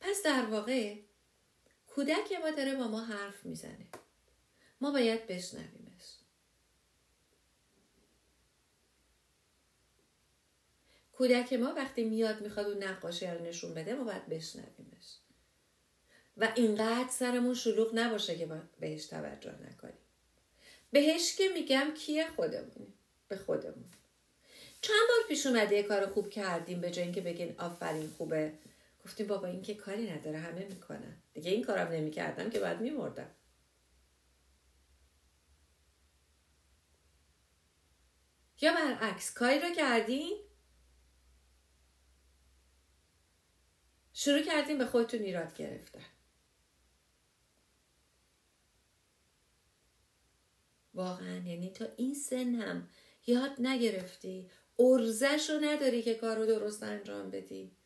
پس 0.00 0.22
در 0.24 0.46
واقع 0.46 0.96
کودک 1.86 2.32
ما 2.32 2.50
داره 2.50 2.76
با 2.76 2.88
ما 2.88 3.04
حرف 3.04 3.46
می‌زنه. 3.46 4.01
ما 4.82 4.90
باید 4.90 5.26
بشنویمش. 5.26 6.16
کودک 11.12 11.52
ما 11.52 11.74
وقتی 11.74 12.04
میاد 12.04 12.40
می‌خواد 12.40 12.66
اون 12.66 12.82
نقاشی 12.82 13.26
رو 13.26 13.44
نشون 13.44 13.74
بده 13.74 13.94
ما 13.94 14.04
باید 14.04 14.26
بشنویمش. 14.26 15.16
و 16.36 16.52
اینقدر 16.56 17.08
سرمون 17.10 17.54
شلوغ 17.54 17.90
نباشه 17.94 18.38
که 18.38 18.48
بهش 18.80 19.06
توجه 19.06 19.54
نکنیم. 19.70 19.94
بهش 20.92 21.36
که 21.36 21.48
میگم 21.48 21.94
کیه 21.96 22.26
خودمونی 22.28 22.94
به 23.28 23.36
خودمون. 23.36 23.84
چند 24.80 25.08
بار 25.08 25.28
پیش 25.28 25.46
اومده 25.46 25.76
یه 25.76 25.82
کار 25.82 26.06
خوب 26.06 26.30
کردیم 26.30 26.80
به 26.80 26.90
جای 26.90 27.04
اینکه 27.04 27.20
بگین 27.20 27.54
آفرین 27.58 28.10
خوبه. 28.18 28.52
گفتیم 29.04 29.26
بابا 29.26 29.46
این 29.46 29.62
که 29.62 29.74
کاری 29.74 30.10
نداره 30.10 30.38
همه 30.38 30.64
می‌کنن. 30.64 31.16
دیگه 31.34 31.50
این 31.50 31.64
کارم 31.64 31.92
نمی‌کردم 31.92 32.50
که 32.50 32.60
بعد 32.60 32.80
میمردم. 32.80 33.30
یا 38.62 38.72
برعکس 38.72 39.34
کاری 39.34 39.60
رو 39.60 39.74
کردین 39.74 40.40
شروع 44.12 44.42
کردیم 44.42 44.78
به 44.78 44.86
خودتون 44.86 45.20
ایراد 45.20 45.56
گرفتن. 45.56 46.04
واقعا 50.94 51.36
یعنی 51.36 51.70
تا 51.70 51.86
این 51.96 52.14
سن 52.14 52.54
هم 52.54 52.88
یاد 53.26 53.50
نگرفتی. 53.58 54.50
ارزش 54.78 55.50
رو 55.50 55.60
نداری 55.60 56.02
که 56.02 56.14
کار 56.14 56.36
رو 56.36 56.46
درست 56.46 56.82
انجام 56.82 57.30
بدی. 57.30 57.76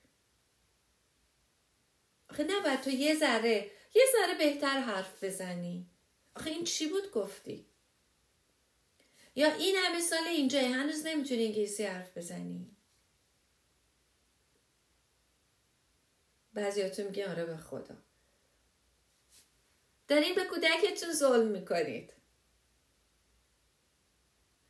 آخه 2.31 2.45
نباید 2.45 2.81
تو 2.81 2.91
یه 2.91 3.15
ذره 3.15 3.71
یه 3.95 4.03
ذره 4.13 4.39
بهتر 4.39 4.81
حرف 4.81 5.25
بزنی. 5.25 5.91
آخه 6.35 6.51
این 6.51 6.65
چی 6.65 6.89
بود؟ 6.89 7.11
گفتی. 7.11 7.67
یا 9.37 9.53
این 9.53 9.77
همه 9.77 10.01
سال 10.01 10.27
اینجا 10.27 10.61
هنوز 10.61 11.07
نمی‌تونی 11.07 11.45
انگلیسی 11.47 11.85
حرف 11.85 12.17
بزنی. 12.17 12.71
بعضیاتون 16.55 17.07
میگه 17.07 17.31
آره 17.31 17.45
به 17.45 17.57
خدا. 17.57 17.97
دارین 20.09 20.35
به 20.35 20.45
کودکتون 20.45 21.13
ظلم 21.13 21.47
می‌کنید. 21.47 22.13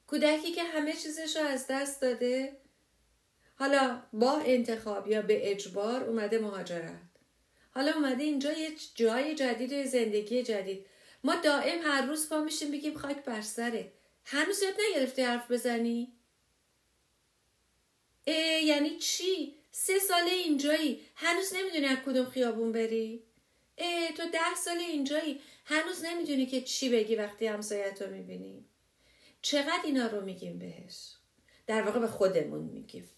کودکی 0.06 0.52
که 0.52 0.62
همه 0.62 0.92
چیزش 0.92 1.36
رو 1.36 1.42
از 1.42 1.66
دست 1.70 2.02
داده 2.02 2.56
حالا 3.58 4.02
با 4.12 4.38
انتخاب 4.38 5.08
یا 5.08 5.22
به 5.22 5.50
اجبار 5.50 6.04
اومده 6.04 6.38
مهاجرت. 6.38 7.00
حالا 7.70 7.92
اومده 7.92 8.24
اینجا 8.24 8.52
یه 8.52 8.70
جای 8.94 9.34
جدید 9.34 9.72
و 9.72 9.84
زندگی 9.84 10.42
جدید. 10.42 10.86
ما 11.24 11.36
دائم 11.36 11.82
هر 11.82 12.06
روز 12.06 12.28
پا 12.28 12.40
میشیم 12.40 12.70
بگیم 12.70 12.98
خاک 12.98 13.24
بر 13.24 13.40
سره 13.40 13.92
هنوز 14.28 14.62
یاد 14.62 14.74
نگرفتی 14.90 15.22
حرف 15.22 15.50
بزنی؟ 15.50 16.12
اه 18.26 18.62
یعنی 18.62 18.98
چی؟ 18.98 19.54
سه 19.70 19.98
ساله 19.98 20.30
اینجایی. 20.30 21.00
هنوز 21.14 21.54
نمی‌دونی 21.54 21.86
از 21.86 21.98
کدوم 22.06 22.24
خیابون 22.24 22.72
بری. 22.72 23.22
اه 23.78 24.12
تو 24.12 24.22
ده 24.30 24.54
ساله 24.64 24.82
اینجایی. 24.82 25.40
هنوز 25.64 26.04
نمی‌دونی 26.04 26.46
که 26.46 26.62
چی 26.62 26.88
بگی 26.88 27.16
وقتی 27.16 27.46
همسایت 27.46 28.02
رو 28.02 28.10
می‌بینی. 28.10 28.64
چقدر 29.42 29.80
اینا 29.84 30.06
رو 30.06 30.20
میگیم 30.20 30.58
بهش؟ 30.58 31.12
در 31.66 31.82
واقع 31.82 32.00
به 32.00 32.06
خودمون 32.06 32.64
میگیم. 32.64 33.10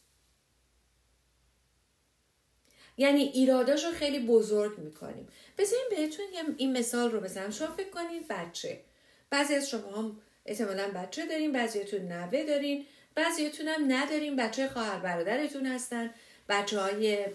یعنی 2.97 3.23
ایراداش 3.23 3.85
رو 3.85 3.93
خیلی 3.93 4.19
بزرگ 4.19 4.79
می‌کنیم. 4.79 5.29
بذاریم 5.59 5.87
بهتون 5.91 6.27
این 6.57 6.79
مثال 6.79 7.11
رو 7.11 7.21
بزنم. 7.21 7.51
شما 7.51 7.73
فکر 7.73 7.91
کنید 7.91 8.29
بچه. 8.29 8.85
بعضی 9.31 9.55
از 9.55 9.71
شما 9.71 9.97
هم 9.97 10.21
احتمالا 10.49 10.91
بچه 10.95 11.27
دارین 11.27 11.53
بعضیتون 11.53 12.13
نوه 12.13 12.45
دارین 12.45 12.87
بعضیتون 13.15 13.69
هم 13.69 13.93
ندارین 13.93 14.37
بچه 14.37 14.69
خواهر 14.69 14.99
برادرتون 14.99 15.67
هستن 15.67 16.11
بچه 16.49 16.81
های 16.81 17.27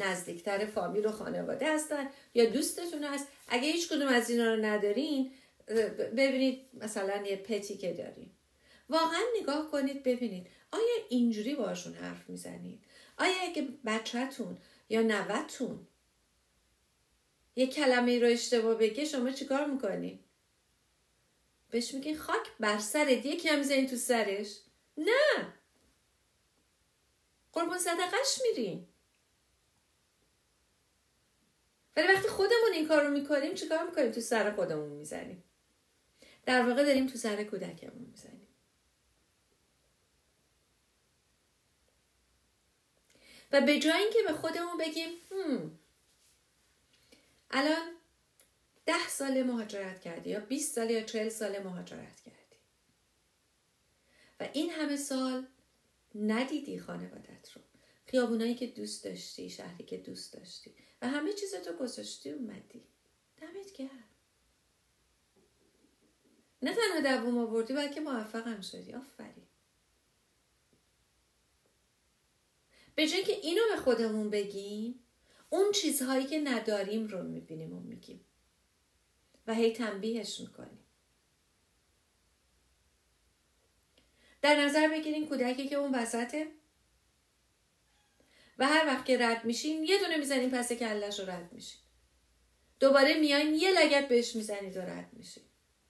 نزدیکتر 0.00 0.66
فامیل 0.66 1.06
و 1.06 1.12
خانواده 1.12 1.74
هستن 1.74 2.06
یا 2.34 2.44
دوستتون 2.44 3.04
هست. 3.04 3.28
اگه 3.48 3.68
هیچ 3.68 3.88
کدوم 3.88 4.08
از 4.08 4.30
اینا 4.30 4.54
رو 4.54 4.64
ندارین 4.64 5.32
ببینید 6.16 6.60
مثلا 6.82 7.26
یه 7.26 7.36
پتی 7.36 7.76
که 7.76 7.92
دارین. 7.92 8.30
واقعا 8.88 9.20
نگاه 9.40 9.70
کنید 9.70 10.02
ببینید 10.02 10.46
آیا 10.72 11.06
اینجوری 11.08 11.54
باشون 11.54 11.94
حرف 11.94 12.30
می‌زنید؟ 12.30 12.80
آیا 13.18 13.34
اگه 13.42 13.68
بچهتون 13.86 14.58
یا 14.88 15.02
نوتون 15.02 15.86
یه 17.56 17.66
کلمه 17.66 18.18
رو 18.18 18.26
اشتباه 18.26 18.74
بگه 18.74 19.04
شما 19.04 19.30
چیکار 19.30 19.66
می‌کنی؟ 19.66 20.20
بهش 21.76 21.94
میگین 21.94 22.18
خاک 22.18 22.48
بر 22.60 22.78
سرت 22.78 23.26
یکی 23.26 23.48
هم 23.48 23.58
می‌زنین 23.58 23.86
تو 23.86 23.96
سرش. 23.96 24.60
نه. 24.96 25.52
قربون 27.52 27.78
صدقش 27.78 28.40
میرین 28.42 28.88
ولی 31.96 32.06
وقتی 32.06 32.28
خودمون 32.28 32.72
این 32.72 32.88
کار 32.88 33.04
رو 33.04 33.10
می‌کنیم 33.10 33.54
چیکار 33.54 33.86
می‌کنیم؟ 33.86 34.10
تو 34.12 34.20
سر 34.20 34.52
خودمون 34.52 34.88
می‌زنیم. 34.88 35.44
در 36.46 36.68
واقع 36.68 36.84
داریم 36.84 37.06
تو 37.06 37.18
سر 37.18 37.44
کودکمون 37.44 38.06
می‌زنیم. 38.10 38.48
و 43.52 43.60
به 43.60 43.78
جای 43.78 44.02
اینکه 44.02 44.18
به 44.26 44.32
خودمون 44.32 44.78
بگیم 44.78 45.10
هم 45.30 45.78
الان 47.50 47.96
ده 48.86 49.08
سال 49.08 49.42
مهاجرت 49.42 50.00
کردی 50.00 50.30
یا 50.30 50.40
20 50.40 50.74
سال 50.74 50.90
یا 50.90 51.02
40 51.02 51.28
سال 51.28 51.58
مهاجرت 51.58 52.20
کردی. 52.20 52.56
و 54.40 54.48
این 54.52 54.70
همه 54.70 54.96
سال 54.96 55.46
ندیدی 56.14 56.78
خانوادت 56.78 57.52
رو. 57.56 57.62
خیابونایی 58.06 58.54
که 58.54 58.66
دوست 58.66 59.04
داشتی 59.04 59.50
شهری 59.50 59.84
که 59.84 59.96
دوست 59.96 60.32
داشتی. 60.32 60.74
و 61.02 61.08
همه 61.08 61.32
چیزتو 61.32 61.72
گذاشتی 61.72 62.30
اومدی. 62.30 62.84
دمت 63.36 63.72
گرم. 63.72 64.04
نه 66.62 66.74
تنها 66.74 67.00
دووم 67.00 67.38
آوردی 67.38 67.74
بلکه 67.74 68.00
موفقم 68.00 68.60
شدی. 68.60 68.94
آفرین. 68.94 69.46
به 72.94 73.08
جای 73.08 73.24
که 73.24 73.32
اینو 73.32 73.62
به 73.70 73.76
خودمون 73.76 74.30
بگیم 74.30 75.00
اون 75.50 75.72
چیزهایی 75.72 76.26
که 76.26 76.40
نداریم 76.40 77.06
رو 77.06 77.22
می‌بینیم 77.22 77.72
و 77.72 77.80
میگیم. 77.80 78.24
و 79.46 79.54
هی 79.54 79.72
تنبیهش 79.72 80.40
می‌کنیم 80.40 80.78
در 84.42 84.64
نظر 84.64 84.88
بگیرین 84.88 85.28
کودکی 85.28 85.68
که 85.68 85.76
اون 85.76 85.94
وسطه 85.94 86.52
و 88.58 88.66
هر 88.66 88.86
وقت 88.86 89.04
که 89.04 89.18
رد 89.18 89.44
میشین 89.44 89.84
یه 89.84 89.98
دونه 89.98 90.16
می‌زنین 90.16 90.50
پس 90.50 90.72
کلش 90.72 91.20
رو 91.20 91.30
رد 91.30 91.52
میشین. 91.52 91.80
دوباره 92.80 93.14
میاین 93.20 93.54
یه 93.54 93.72
لگت 93.72 94.08
بهش 94.08 94.36
می‌زنید 94.36 94.76
و 94.76 94.80
رد 94.80 95.08
میشین. 95.12 95.44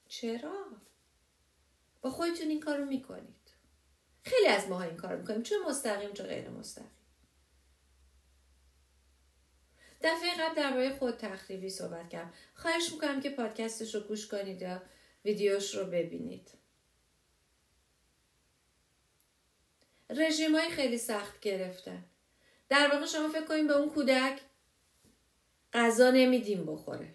چرا؟ 0.08 0.66
با 2.02 2.10
خودتون 2.10 2.48
این 2.48 2.60
کارو 2.60 2.84
می‌کنید. 2.84 3.36
خیلی 4.22 4.46
از 4.46 4.68
ماها 4.68 4.82
این 4.82 4.96
کار 4.96 5.16
می‌کنیم. 5.16 5.42
چه 5.42 5.54
مستقیم 5.68 6.12
چه 6.12 6.22
غیر 6.22 6.48
مستقیم. 6.48 6.95
دفعه 10.02 10.30
قبل 10.40 10.54
درباره 10.54 10.96
خود 10.98 11.16
تخریبی 11.16 11.70
صحبت 11.70 12.08
کردم. 12.08 12.32
خواهش 12.54 12.92
می‌کنم 12.92 13.20
که 13.20 13.30
پادکستش 13.30 13.94
رو 13.94 14.00
گوش 14.00 14.26
کنید 14.26 14.62
یا 14.62 14.82
ویدیوش 15.24 15.74
رو 15.74 15.84
ببینید. 15.84 16.50
رژیم 20.10 20.56
های 20.56 20.70
خیلی 20.70 20.98
سخت 20.98 21.40
گرفتن 21.40 22.04
در 22.68 22.90
واقع 22.92 23.06
شما 23.06 23.28
فکر 23.28 23.44
کنید 23.44 23.66
به 23.66 23.76
اون 23.76 23.90
کودک 23.90 24.40
غذا 25.72 26.10
نمیدیم 26.10 26.66
بخوره. 26.66 27.14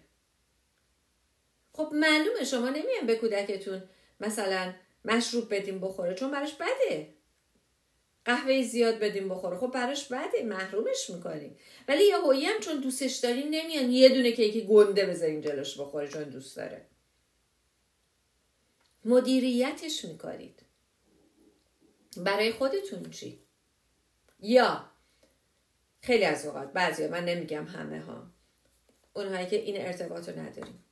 خب 1.72 1.90
معلومه 1.92 2.44
شما 2.44 2.68
نمیان 2.68 3.06
به 3.06 3.16
کودکتون 3.16 3.82
مثلا 4.20 4.74
مشروب 5.04 5.54
بدیم 5.54 5.80
بخوره 5.80 6.14
چون 6.14 6.30
براش 6.30 6.54
بده. 6.54 7.14
قهوه 8.24 8.62
زیاد 8.62 8.98
بدیم 8.98 9.28
بخوره. 9.28 9.58
خب 9.58 9.70
براش 9.70 10.08
بده 10.08 10.42
محرومش 10.42 11.10
می‌کنیم. 11.10 11.56
ولی 11.88 12.04
یه 12.04 12.16
هم 12.48 12.60
چون 12.60 12.80
دوستش 12.80 13.16
دارین 13.16 13.54
نمیان 13.54 13.90
یه 13.90 14.08
دونه 14.08 14.32
کیک 14.32 14.66
گنده 14.66 15.06
بذارین 15.06 15.40
جلوش 15.40 15.80
بخوره 15.80 16.08
چون 16.08 16.24
دوست 16.24 16.56
داره. 16.56 16.86
مدیریتش 19.04 20.04
می‌کنید. 20.04 20.62
برای 22.16 22.52
خودتون 22.52 23.10
چی؟ 23.10 23.38
یا 24.40 24.90
خیلی 26.00 26.24
از 26.24 26.46
اوقات 26.46 26.72
بعضی 26.72 27.06
من 27.06 27.24
نمیگم 27.24 27.64
همه 27.64 28.00
ها. 28.00 28.26
اونهایی 29.14 29.46
که 29.46 29.56
این 29.56 29.86
ارتباط 29.86 30.28
رو 30.28 30.40
نداریم. 30.40 30.84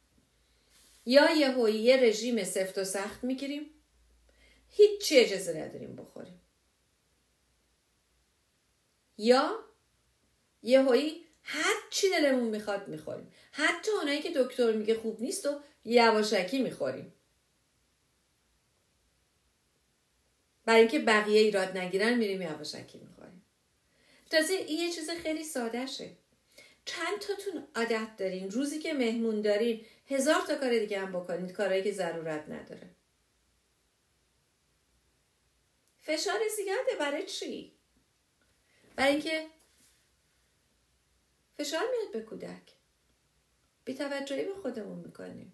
یا 1.07 1.31
یه 1.31 1.75
یه 1.75 1.97
رژیم 1.97 2.45
سفت 2.45 2.79
و 2.79 2.85
سخت 2.85 3.25
می‌گیریم. 3.25 3.71
هیچ 4.69 5.13
اجازه 5.17 5.53
نداریم 5.53 5.97
بخوریم. 5.97 6.40
یا 9.21 9.65
یه 10.63 10.83
هایی 10.83 11.27
هر 11.43 11.75
چی 11.91 12.11
دلمون 12.11 12.49
می‌خواد 12.49 12.89
می‌خوریم. 12.89 13.33
حتی 13.53 13.91
اونایی 13.91 14.23
که 14.23 14.33
دکتر 14.37 14.73
میگه 14.73 14.95
خوب 14.95 15.23
نیست 15.23 15.47
و 15.47 15.61
یواشکی 15.85 16.63
می‌خوریم. 16.63 17.15
برای 20.65 20.81
اینکه 20.81 20.99
بقیه 20.99 21.41
ایراد 21.41 21.77
نگیرن 21.77 22.15
میریم 22.15 22.43
یواشکی 22.43 22.99
می‌خوریم. 22.99 23.45
تازه 24.31 24.55
این 24.55 24.79
یه 24.79 24.93
چیز 24.93 25.11
خیلی 25.11 25.45
ساده 25.45 25.87
شه. 25.87 26.11
چند 26.85 27.19
تاتون 27.19 27.67
عادت 27.77 28.17
دارین؟ 28.19 28.51
روزی 28.51 28.79
که 28.79 28.93
مهمون 28.93 29.41
دارین 29.41 29.87
هزار 30.07 30.41
تا 30.41 30.55
کار 30.55 30.79
دیگه 30.79 31.01
هم 31.01 31.13
بکنید 31.13 31.53
کارهایی 31.53 31.83
که 31.83 31.93
ضرورت 31.93 32.49
نداره. 32.49 32.91
فشار 36.01 36.41
زیاده 36.57 36.97
برای 36.99 37.27
چی؟ 37.27 37.80
برای 39.01 39.13
اینکه 39.13 39.47
فشار 41.59 41.81
میاد 41.81 42.13
به 42.13 42.21
کودک. 42.21 42.73
بی 43.85 43.95
توجهی 43.95 44.45
به 44.45 44.55
خودمون 44.55 44.99
می‌کنیم. 44.99 45.53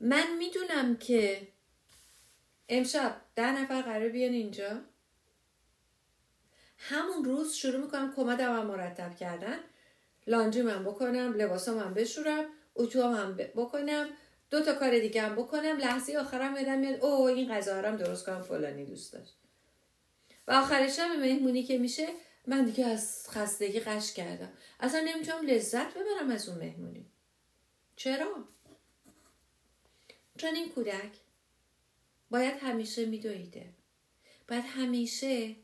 من 0.00 0.36
می‌دونم 0.36 0.96
که 0.96 1.48
امشب 2.68 3.20
ده 3.34 3.52
نفر 3.62 3.82
قرار 3.82 4.08
بیان 4.08 4.32
اینجا. 4.32 4.80
همون 6.78 7.24
روز 7.24 7.54
شروع 7.54 7.84
می‌کنم 7.84 8.14
کمدم 8.16 8.56
هم 8.56 8.66
مرتب 8.66 9.16
کردن. 9.16 9.58
لانجی 10.26 10.62
من 10.62 10.84
بکنم 10.84 11.34
لباسام 11.36 11.78
هم 11.78 11.94
بشورم 11.94 12.44
اتو 12.74 13.02
هم 13.02 13.36
بکنم. 13.36 14.08
دو 14.50 14.64
تا 14.64 14.74
کار 14.74 14.98
دیگه 14.98 15.22
هم 15.22 15.34
بکنم. 15.34 15.76
لحظه 15.76 16.16
آخرم 16.16 16.56
یادم 16.56 16.78
میاد 16.78 17.04
او 17.04 17.26
این 17.26 17.54
غذا 17.54 17.82
هم 17.82 17.96
درست 17.96 18.26
کنم 18.26 18.42
فلانی 18.42 18.84
دوست 18.84 19.12
داشت. 19.12 19.36
و 20.46 20.52
آخرش 20.52 20.98
هم 20.98 21.20
مهمونی 21.20 21.62
که 21.62 21.78
میشه 21.78 22.08
من 22.46 22.64
دیگه 22.64 22.86
از 22.86 23.26
خستگی 23.28 23.80
قش 23.80 24.12
کردم. 24.12 24.52
اصلا 24.80 25.00
نمی‌تونم 25.00 25.46
لذت 25.46 25.94
ببرم 25.94 26.30
از 26.30 26.48
اون 26.48 26.58
مهمونی. 26.58 27.06
چرا؟ 27.96 28.44
چون 30.38 30.54
این 30.54 30.68
کودک 30.68 31.12
باید 32.30 32.54
همیشه 32.60 33.04
میدویده. 33.04 33.70
باید 34.48 34.64
همیشه 34.64 35.56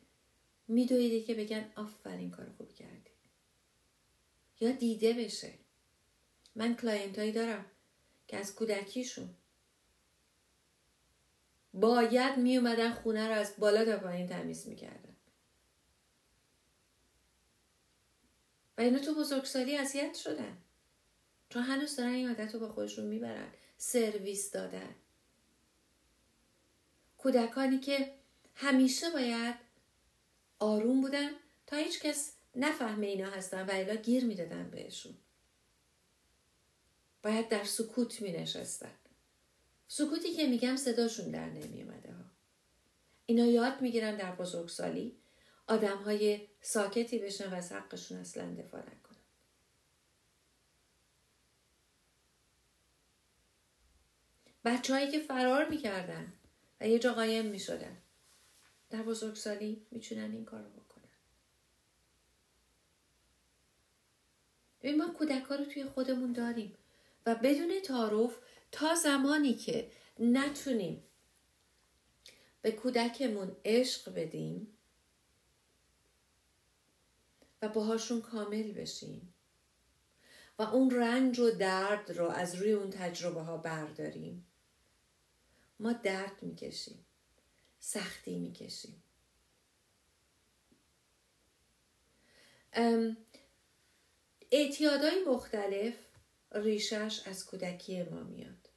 میدویده 0.69 1.21
که 1.21 1.35
بگن 1.35 1.73
آفرین 1.77 2.31
کار 2.31 2.47
خوب 2.57 2.75
کردی. 2.75 3.11
یا 4.61 4.73
دیده 4.73 5.13
بشه. 5.13 5.53
من 6.55 6.77
client 6.77 7.19
هایی 7.19 7.33
دارم. 7.33 7.65
که 8.29 8.37
از 8.37 8.55
کودکیشون. 8.55 9.35
باید 11.75 12.39
می 12.39 12.57
اومدن 12.57 12.93
خونه 12.93 13.29
رو 13.29 13.35
از 13.35 13.55
بالا 13.59 13.85
تا 13.85 13.97
پایین 13.99 14.27
تمیز 14.27 14.69
می‌کردن. 14.69 15.17
و 18.79 18.81
اینا 18.81 18.99
تو 18.99 19.15
بزرگسالی 19.15 19.77
اذیت 19.77 20.15
شدن. 20.15 20.59
چون 21.49 21.63
هنوز 21.63 21.97
دارن 21.97 22.13
این 22.13 22.29
عادت 22.29 22.55
رو 22.55 22.61
با 22.61 22.69
خودشون 22.69 23.07
می‌برن. 23.07 23.53
سرویس 23.79 24.51
دادن. 24.51 24.95
کودکانی 27.19 27.79
که 27.79 28.15
همیشه 28.55 29.11
باید 29.11 29.55
آروم 30.59 31.01
بودن 31.01 31.31
تا 31.67 31.77
هیچ 31.77 32.01
کس 32.01 32.33
نفهمه 32.55 33.07
اینا 33.07 33.31
هستن 33.31 33.67
و 33.67 33.71
الا 33.73 33.95
گیر 33.95 34.25
می‌دادن 34.25 34.71
بهشون. 34.71 35.15
باید 37.23 37.49
در 37.49 37.65
سکوت 37.65 38.23
می 38.23 38.33
نشستن. 38.33 38.95
سکوتی 39.89 40.35
که 40.35 40.47
میگم 40.47 40.77
صداشون 40.77 41.31
در 41.31 41.47
نمی 41.47 41.83
اومده 41.83 42.13
ها. 42.13 42.25
اینا 43.27 43.45
یاد 43.45 43.81
می‌گیرن 43.81 44.17
در 44.17 44.35
بزرگسالی 44.35 45.17
آدم 45.67 45.97
های 45.97 46.49
ساکتی 46.61 47.19
بشن 47.19 47.51
و 47.51 47.55
از 47.55 47.73
حقشون 47.73 48.19
اصلا 48.19 48.55
دفاع 48.55 48.81
نکنن. 48.81 49.17
بچه 54.65 54.95
هایی 54.95 55.11
که 55.11 55.19
فرار 55.19 55.69
می‌کردن 55.69 56.33
و 56.81 56.89
یه 56.89 56.99
جا 56.99 57.13
قایم 57.13 57.47
می‌شدن 57.47 57.97
در 58.91 59.03
بزرگسالی 59.03 59.87
می‌تونن 59.91 60.33
این 60.33 60.45
کار 60.45 60.63
رو 60.63 60.71
بکنن. 60.71 61.09
ببین 64.81 64.97
ما 64.97 65.09
کودک 65.09 65.43
ها 65.43 65.55
رو 65.55 65.65
توی 65.65 65.85
خودمون 65.85 66.33
داریم 66.33 66.75
و 67.27 67.35
بدون 67.35 67.81
تعارف 67.81 68.39
تا 68.73 68.95
زمانی 68.95 69.55
که 69.55 69.91
نتونیم 70.19 71.05
به 72.63 72.73
کودکمون 72.73 73.57
عشق 73.65 74.15
بدیم 74.15 74.79
و 77.63 77.69
باهاشون 77.69 78.21
کامل 78.21 78.73
بشیم 78.73 79.35
و 80.59 80.63
اون 80.63 80.91
رنج 80.91 81.39
و 81.39 81.51
درد 81.51 82.11
رو 82.11 82.27
از 82.27 82.55
روی 82.55 82.73
اون 82.73 82.91
تجربه 82.91 83.41
ها 83.41 83.57
برداریم. 83.57 84.47
ما 85.81 85.93
درد 85.93 86.43
می‌کشیم 86.43 87.07
سختی 87.81 88.39
می‌کشیم. 88.39 89.03
اعتیادهای 94.51 95.25
مختلف 95.25 96.06
ریشش 96.53 97.23
از 97.27 97.47
کودکی 97.47 98.03
ما 98.03 98.23
میاد. 98.23 98.69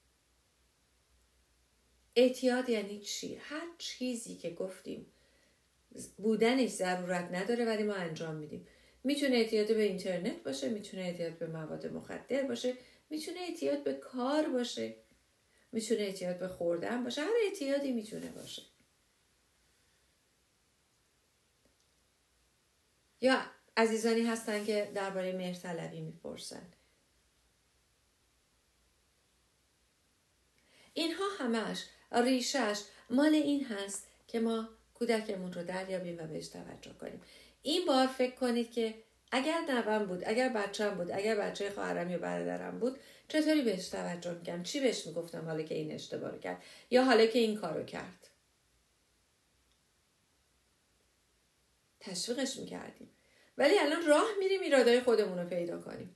اعتیاد 2.16 2.70
یعنی 2.70 3.00
چی؟ 3.00 3.36
هر 3.36 3.68
چیزی 3.78 4.36
که 4.36 4.50
گفتیم 4.50 5.06
بودنش 6.18 6.70
ضرورت 6.70 7.32
نداره 7.32 7.66
ولی 7.66 7.84
ما 7.84 7.94
انجام 7.94 8.36
میدیم. 8.36 8.68
می‌تونه 9.04 9.36
اعتیاد 9.36 9.68
به 9.68 9.84
اینترنت 9.84 10.44
باشه 10.44 10.70
می‌تونه 10.70 11.04
اعتیاد 11.04 11.38
به 11.38 11.48
مواد 11.48 11.88
مخدر 11.88 12.44
باشه 12.44 12.78
می‌تونه 13.10 13.40
اعتیاد 13.40 13.84
به 13.84 13.94
کار 13.94 14.50
باشه 14.50 14.96
می‌تونه 15.72 16.02
اعتیاد 16.02 16.40
به 16.40 16.48
خوردن 16.48 17.04
باشه 17.04 17.22
هر 17.22 17.34
اعتیادی 17.44 17.92
می‌تونه 17.92 18.32
باشه. 18.32 18.62
یا 23.22 23.42
عزیزانی 23.78 24.22
هستن 24.22 24.66
که 24.66 24.92
درباره 24.96 25.32
مهرطلبی 25.32 26.02
می‌پرسن. 26.02 26.74
اینها 31.00 31.26
همش 31.40 31.84
ریشش 32.12 32.80
مال 33.10 33.34
این 33.36 33.66
هست 33.66 34.08
که 34.28 34.40
ما 34.40 34.70
کودکمون 34.94 35.54
رو 35.54 35.64
دریابیم 35.64 36.18
و 36.20 36.28
بهش 36.28 36.48
توجه 36.48 36.94
کنیم. 37.02 37.22
این 37.62 37.86
بار 37.86 38.08
فکر 38.08 38.36
کنید 38.36 38.72
که 38.72 38.96
اگر 39.32 39.62
نوم 39.70 40.06
بود 40.06 40.24
اگر 40.26 40.50
بچم 40.50 40.90
بود 40.90 41.12
اگر 41.12 41.36
بچه 41.36 41.70
خواهرم 41.70 42.10
یا 42.10 42.18
برادرم 42.18 42.80
بود 42.80 43.00
چطوری 43.28 43.62
بهش 43.62 43.90
توجه 43.90 44.34
می‌کنم 44.34 44.64
چی 44.64 44.80
بهش 44.80 45.08
می‌گفتم 45.08 45.46
حالا 45.46 45.64
که 45.64 45.76
این 45.76 45.92
اشتباه 45.92 46.40
کرد؟ 46.40 46.64
یا 46.92 47.04
حالا 47.04 47.26
که 47.26 47.40
این 47.40 47.56
کارو 47.58 47.84
کرد؟ 47.84 48.30
تشویقش 52.00 52.58
می‌کردیم. 52.58 53.10
ولی 53.58 53.80
الان 53.80 54.06
راه 54.06 54.28
میریم 54.40 54.62
ایرادای 54.62 55.02
خودمون 55.02 55.40
رو 55.40 55.50
پیدا 55.50 55.82
کنیم. 55.82 56.16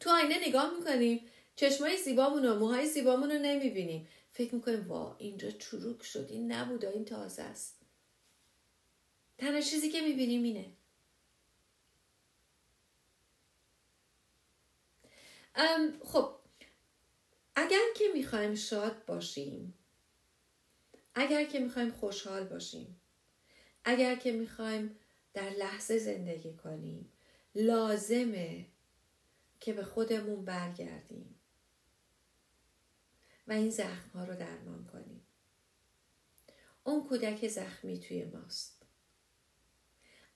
تو 0.00 0.10
آینه 0.10 0.48
نگاه 0.48 0.72
می‌کنیم 0.78 1.28
چشمای 1.56 1.96
زیبامون 1.96 2.44
و 2.44 2.58
موهای 2.58 2.86
زیبامون 2.86 3.30
رو 3.30 3.38
نمی‌بینیم. 3.38 4.08
فکر 4.30 4.54
می‌کنیم 4.54 4.88
وا 4.88 5.16
اینجا 5.18 5.50
چروک 5.50 6.02
شد 6.02 6.26
این 6.30 6.52
نبوده 6.52 6.88
این 6.88 7.04
تازه 7.04 7.42
است. 7.42 7.80
تنها 9.38 9.60
چیزی 9.60 9.90
که 9.90 10.00
می‌بینیم 10.00 10.42
اینه. 10.42 10.72
خب 16.04 16.34
اگر 17.56 17.84
که 17.96 18.04
می‌خوایم 18.14 18.54
شاد 18.54 19.04
باشیم 19.04 19.74
اگر 21.14 21.44
که 21.44 21.60
می‌خوایم 21.60 21.90
خوشحال 21.90 22.44
باشیم 22.44 23.00
اگر 23.84 24.16
که 24.16 24.32
می‌خوایم 24.32 24.98
در 25.34 25.50
لحظه 25.50 25.98
زندگی 25.98 26.52
کنیم 26.52 27.12
لازمه 27.54 28.66
که 29.60 29.72
به 29.72 29.84
خودمون 29.84 30.44
برگردیم. 30.44 31.38
و 33.46 33.52
این 33.52 33.70
زخم 33.70 34.10
ها 34.14 34.24
رو 34.24 34.36
درمان 34.36 34.84
کنیم. 34.84 35.22
اون 36.84 37.08
کودک 37.08 37.48
زخمی 37.48 38.00
توی 38.00 38.24
ماست. 38.24 38.82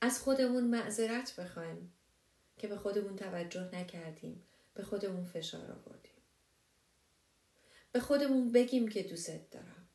از 0.01 0.21
خودمون 0.23 0.65
معذرت 0.65 1.37
بخوایم 1.37 1.93
که 2.59 2.69
به 2.69 2.77
خودمون 2.77 3.17
توجه 3.17 3.71
نکردیم 3.75 4.43
به 4.75 4.83
خودمون 4.83 5.25
فشار 5.25 5.73
آوردیم. 5.73 6.13
به 7.93 8.01
خودمون 8.01 8.53
بگیم 8.53 8.89
که 8.89 9.03
دوست 9.03 9.51
دارم. 9.51 9.89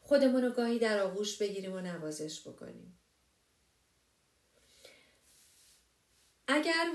خودمون 0.00 0.42
رو 0.42 0.50
گاهی 0.50 0.78
در 0.78 1.00
آغوش 1.00 1.38
بگیریم 1.38 1.72
و 1.72 1.80
نوازش 1.80 2.48
بکنیم. 2.48 2.98
اگر 6.46 6.92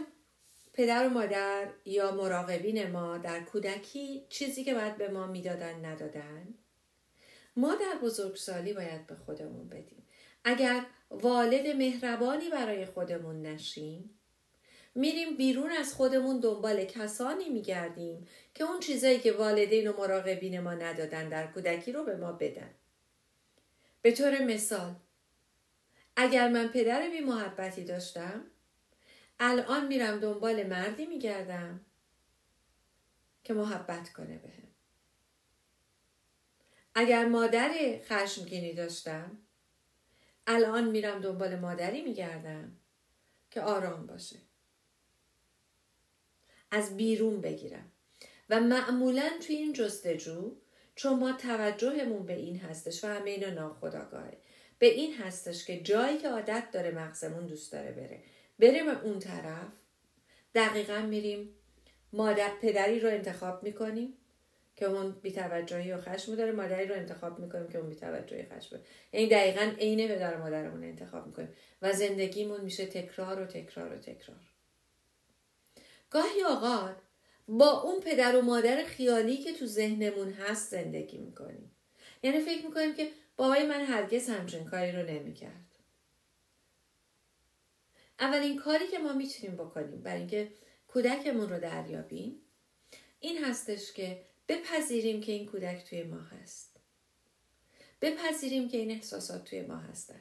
پدر 0.73 1.07
و 1.07 1.09
مادر 1.09 1.67
یا 1.85 2.11
مراقبین 2.11 2.91
ما 2.91 3.17
در 3.17 3.43
کودکی 3.43 4.25
چیزی 4.29 4.63
که 4.63 4.73
باید 4.73 4.97
به 4.97 5.09
ما 5.09 5.27
می‌دادن 5.27 5.85
ندادن؟ 5.85 6.53
ما 7.55 7.75
در 7.75 7.97
بزرگسالی 8.03 8.73
باید 8.73 9.07
به 9.07 9.15
خودمون 9.15 9.69
بدیم. 9.69 10.07
اگر 10.43 10.85
والد 11.09 11.67
مهربانی 11.67 12.49
برای 12.49 12.85
خودمون 12.85 13.41
نشیم 13.41 14.19
میریم 14.95 15.37
بیرون 15.37 15.71
از 15.71 15.93
خودمون 15.93 16.39
دنبال 16.39 16.85
کسانی 16.85 17.49
میگردیم 17.49 18.27
که 18.53 18.63
اون 18.63 18.79
چیزایی 18.79 19.19
که 19.19 19.31
والدین 19.31 19.87
و 19.87 19.97
مراقبین 19.97 20.59
ما 20.59 20.73
ندادن 20.73 21.29
در 21.29 21.47
کودکی 21.47 21.91
رو 21.91 22.03
به 22.03 22.15
ما 22.15 22.31
بدن. 22.31 22.69
به 24.01 24.11
طور 24.11 24.39
مثال 24.39 24.95
اگر 26.15 26.49
من 26.49 26.67
پدر 26.67 27.09
بی 27.09 27.19
محبتی 27.19 27.83
داشتم 27.83 28.45
الان 29.39 29.87
میرم 29.87 30.19
دنبال 30.19 30.63
مردی 30.67 31.05
میگردم 31.05 31.85
که 33.43 33.53
محبت 33.53 34.13
کنه 34.13 34.37
بهم. 34.37 34.67
اگر 36.95 37.25
مادر 37.25 37.99
خشمگینی 38.03 38.73
داشتم 38.73 39.37
الان 40.47 40.89
میرم 40.91 41.21
دنبال 41.21 41.59
مادری 41.59 42.01
میگردم 42.01 42.77
که 43.51 43.61
آرام 43.61 44.07
باشه. 44.07 44.39
از 46.71 46.97
بیرون 46.97 47.41
بگیرم. 47.41 47.91
و 48.49 48.59
معمولا 48.59 49.29
توی 49.41 49.55
این 49.55 49.73
جستجو 49.73 50.55
چون 50.95 51.19
ما 51.19 51.33
توجهمون 51.33 52.25
به 52.25 52.33
این 52.33 52.59
هستش 52.59 53.03
و 53.03 53.07
همه 53.07 53.29
اینا 53.29 53.49
ناخداگاهه 53.49 54.37
به 54.79 54.85
این 54.85 55.13
هستش 55.13 55.65
که 55.65 55.79
جایی 55.79 56.17
که 56.17 56.29
عادت 56.29 56.71
داره 56.71 56.91
مغزمون 56.91 57.47
دوست 57.47 57.71
داره 57.71 57.91
بره. 57.91 58.23
بریم 58.59 58.89
اون 58.89 59.19
طرف. 59.19 59.67
دقیقا 60.55 60.99
میریم. 60.99 61.49
مادر 62.13 62.51
پدری 62.61 62.99
رو 62.99 63.09
انتخاب 63.09 63.63
می‌کنیم 63.63 64.13
که 64.75 64.85
اون 64.85 65.11
بیتوجهی 65.11 65.91
و 65.91 65.97
خشم 65.97 66.35
داره. 66.35 66.51
مادری 66.51 66.87
رو 66.87 66.95
انتخاب 66.95 67.39
می‌کنیم 67.39 67.67
که 67.67 67.77
اون 67.77 67.89
بیتوجهی 67.89 68.43
خشم 68.43 68.69
داره. 68.71 68.83
یعنی 69.13 69.29
دقیقا 69.29 69.71
عین 69.79 70.07
پدر 70.07 70.37
مادرمون 70.37 70.83
انتخاب 70.83 71.27
می‌کنیم 71.27 71.49
و 71.81 71.93
زندگیمون 71.93 72.61
میشه 72.61 72.85
تکرار 72.85 73.39
و 73.39 73.45
تکرار 73.45 73.93
و 73.93 73.97
تکرار. 73.97 74.39
گاهی 76.09 76.43
اوقات 76.43 76.95
با 77.47 77.81
اون 77.81 77.99
پدر 77.99 78.35
و 78.35 78.41
مادر 78.41 78.83
خیالی 78.83 79.37
که 79.37 79.53
تو 79.53 79.65
ذهنمون 79.65 80.33
هست 80.33 80.71
زندگی 80.71 81.17
می‌کنیم. 81.17 81.71
یعنی 82.23 82.39
فکر 82.39 82.65
می‌کنیم 82.65 82.93
که 82.93 83.09
بابای 83.37 83.67
من 83.67 83.85
هرگز 83.85 84.29
همچین 84.29 84.65
کاری 84.65 84.91
رو 84.91 85.03
نمی‌کرد. 85.03 85.62
اولین 88.19 88.59
کاری 88.59 88.87
که 88.87 88.99
ما 88.99 89.13
می‌تونیم 89.13 89.55
بکنیم 89.55 90.01
برای 90.01 90.19
اینکه 90.19 90.51
کودکمون 90.87 91.49
رو 91.49 91.59
دریابیم 91.59 92.35
این 93.19 93.43
هستش 93.43 93.91
که 93.91 94.25
بپذیریم 94.47 95.21
که 95.21 95.31
این 95.31 95.45
کودک 95.45 95.85
توی 95.89 96.03
ما 96.03 96.19
هست. 96.19 96.79
بپذیریم 98.01 98.69
که 98.69 98.77
این 98.77 98.91
احساسات 98.91 99.43
توی 99.43 99.61
ما 99.61 99.77
هستن. 99.77 100.19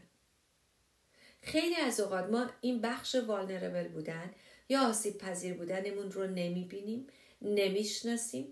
خیلی 1.43 1.75
از 1.75 2.01
اوقات 2.01 2.25
ما 2.25 2.51
این 2.61 2.81
بخش 2.81 3.15
والنربل 3.15 3.89
بودن 3.89 4.35
یا 4.69 4.89
آسیب 4.89 5.19
پذیر 5.19 5.55
بودنمون 5.55 6.13
رو 6.13 6.27
نمی‌بینیم 6.27 7.07
نمی‌شناسیم 7.43 8.49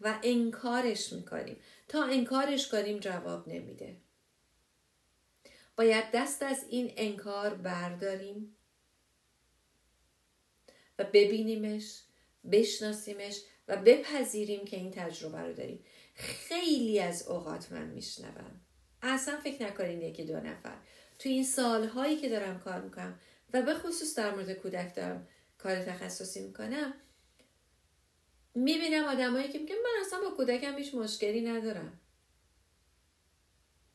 و 0.00 0.18
انکارش 0.22 1.12
می‌کنیم. 1.12 1.56
تا 1.88 2.04
انکارش 2.04 2.68
کنیم 2.68 2.98
جواب 2.98 3.48
نمیده. 3.48 3.96
باید 5.76 6.04
دست 6.14 6.42
از 6.42 6.64
این 6.68 6.92
انکار 6.96 7.54
برداریم. 7.54 8.56
و 11.00 11.04
ببینیمش 11.04 12.02
بشناسیمش 12.52 13.40
و 13.68 13.76
بپذیریم 13.76 14.64
که 14.64 14.76
این 14.76 14.90
تجربه 14.90 15.40
رو 15.40 15.52
داریم. 15.52 15.84
خیلی 16.14 17.00
از 17.00 17.28
اوقات 17.28 17.72
من 17.72 17.86
میشنوم. 17.86 18.60
اصلا 19.02 19.40
فکر 19.40 19.66
نکنین 19.66 20.02
یکی 20.02 20.24
دو 20.24 20.40
نفر. 20.40 20.76
تو 21.18 21.28
این 21.28 21.44
سالهایی 21.44 22.16
که 22.16 22.28
دارم 22.28 22.60
کار 22.60 22.80
می‌کنم 22.80 23.20
و 23.52 23.62
به 23.62 23.74
خصوص 23.74 24.18
در 24.18 24.34
مورد 24.34 24.52
کودک 24.52 24.94
دارم 24.94 25.28
کار 25.58 25.82
تخصصی 25.84 26.46
می‌کنم 26.46 26.94
می‌بینم 28.54 29.04
آدمایی 29.04 29.48
که 29.48 29.58
میگن 29.58 29.74
من 29.74 30.06
اصلا 30.06 30.20
با 30.20 30.30
کودکم 30.36 30.76
هیچ 30.78 30.94
مشکلی 30.94 31.40
ندارم. 31.40 32.00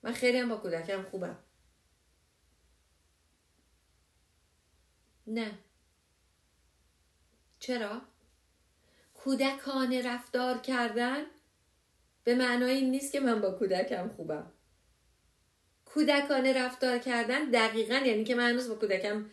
من 0.04 0.14
خیلی 0.14 0.38
هم 0.38 0.50
با 0.50 0.58
کودکم 0.58 1.04
خوبم. 1.04 1.40
نه. 5.28 5.60
چرا؟ 7.66 8.02
کودکانه 9.14 10.02
رفتار 10.08 10.58
کردن 10.58 11.24
به 12.24 12.36
معنای 12.36 12.72
این 12.72 12.92
نیست 12.92 13.12
که 13.12 13.20
من 13.20 13.42
با 13.42 13.52
کودکم 13.52 14.10
خوبم. 14.10 14.52
کودکانه 15.86 16.54
رفتار 16.54 16.98
کردن 16.98 17.50
دقیقا 17.50 17.96
یعنی 17.96 18.24
که 18.24 18.36
من 18.36 18.50
هنوز 18.50 18.70
با 18.70 18.76
کودکم 18.76 19.26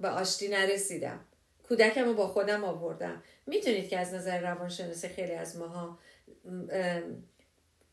به 0.00 0.08
آشتی 0.08 0.48
نرسیدم. 0.48 1.20
کودکم 1.68 2.04
رو 2.04 2.14
با 2.14 2.28
خودم 2.28 2.64
آوردم. 2.64 3.22
می‌تونید 3.46 3.88
که 3.88 3.98
از 3.98 4.14
نظر 4.14 4.40
روانشناسی 4.40 5.08
خیلی 5.08 5.32
از 5.32 5.56
ماها 5.56 5.98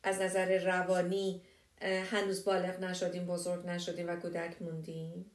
از 0.03 0.21
نظر 0.21 0.63
روانی 0.63 1.41
هنوز 1.81 2.45
بالغ 2.45 2.79
نشدیم 2.79 3.25
بزرگ 3.25 3.65
نشدیم 3.65 4.09
و 4.09 4.15
کودک 4.15 4.61
موندیم؟ 4.61 5.31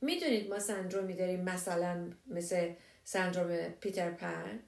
می‌دونید 0.00 0.50
ما 0.50 0.58
سندرومی 0.58 1.14
داریم 1.14 1.40
مثلا 1.40 2.10
مثل 2.26 2.74
سندروم 3.04 3.68
پیتر 3.68 4.10
پن. 4.10 4.60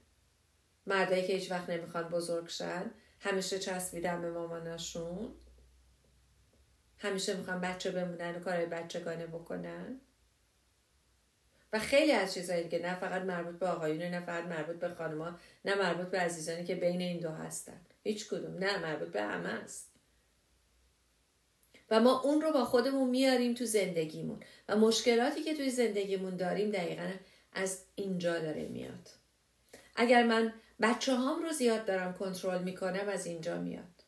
مردایی 0.87 1.27
که 1.27 1.33
هیچ 1.33 1.51
وقت 1.51 1.71
نمی‌خوان 1.71 2.09
بزرگ 2.09 2.49
شن. 2.49 2.91
همیشه 3.21 3.59
چسبیدن 3.59 4.21
به 4.21 4.31
ماماناشون. 4.31 5.35
همیشه 6.99 7.37
می‌خوان 7.37 7.61
بچه 7.61 7.91
بمونن 7.91 8.37
و 8.37 8.41
کارهای 8.41 8.67
بچگانه 8.67 9.27
بکنن. 9.27 10.01
و 11.73 11.79
خیلی 11.79 12.13
از 12.13 12.35
چیزهایی 12.35 12.69
که 12.69 12.79
نه 12.79 12.95
فقط 12.95 13.23
مربوط 13.23 13.59
به 13.59 13.67
آقایونه 13.67 14.11
نه 14.11 14.21
فقط 14.21 14.45
مربوط 14.45 14.77
به 14.77 14.95
خانما 14.95 15.39
نه 15.65 15.75
مربوط 15.75 16.07
به 16.07 16.19
عزیزانی 16.19 16.65
که 16.65 16.75
بین 16.75 17.01
این 17.01 17.21
دو 17.21 17.31
هستن. 17.31 17.81
هیچ 18.03 18.29
کدوم 18.29 18.59
نه 18.59 18.79
مربوط 18.79 19.09
به 19.09 19.23
همه 19.23 19.49
است. 19.49 19.90
و 21.91 22.01
ما 22.01 22.21
اون 22.21 22.41
رو 22.41 22.53
با 22.53 22.65
خودمون 22.65 23.11
میاریم 23.11 23.55
تو 23.55 23.65
زندگیمون. 23.65 24.43
و 24.69 24.77
مشکلاتی 24.77 25.43
که 25.43 25.55
توی 25.55 25.71
زندگیمون 25.71 26.37
داریم 26.37 26.71
دقیقا 26.71 27.13
از 27.53 27.85
اینجا 27.95 28.39
داره 28.39 28.65
میاد. 28.65 29.11
اگر 29.97 30.27
من 30.27 30.55
بچه 30.81 31.15
هام 31.15 31.43
رو 31.43 31.53
زیاد 31.53 31.87
دارم 31.87 32.15
کنترل 32.15 32.63
می‌کنم 32.63 33.09
از 33.09 33.27
اینجا 33.27 33.61
میاد. 33.61 34.05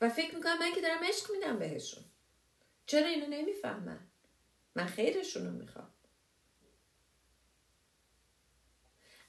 و 0.00 0.08
فکر 0.08 0.34
می‌کنم 0.34 0.58
من 0.58 0.74
که 0.74 0.80
دارم 0.80 1.04
عشق 1.04 1.30
میدم 1.32 1.58
بهشون. 1.58 2.04
چرا 2.86 3.06
اینو 3.06 3.26
نمی‌فهمن؟ 3.26 4.00
من 4.74 4.86
خیرشون 4.86 5.46
رو 5.46 5.52
می‌خوام. 5.52 5.90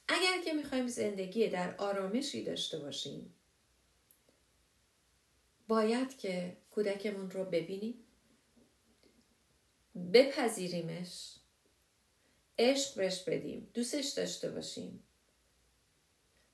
اگر 0.07 0.41
که 0.45 0.53
می‌خوایم 0.53 0.87
زندگی 0.87 1.47
در 1.47 1.75
آرامشی 1.77 2.43
داشته 2.43 2.79
باشیم 2.79 3.35
باید 5.69 6.17
که 6.17 6.57
کودکمون 6.71 7.31
رو 7.31 7.45
ببینیم. 7.45 7.95
بپذیریمش. 10.13 11.35
عشق 12.59 12.95
بهش 12.95 13.23
بدیم. 13.23 13.71
دوستش 13.73 14.07
داشته 14.07 14.51
باشیم. 14.51 15.03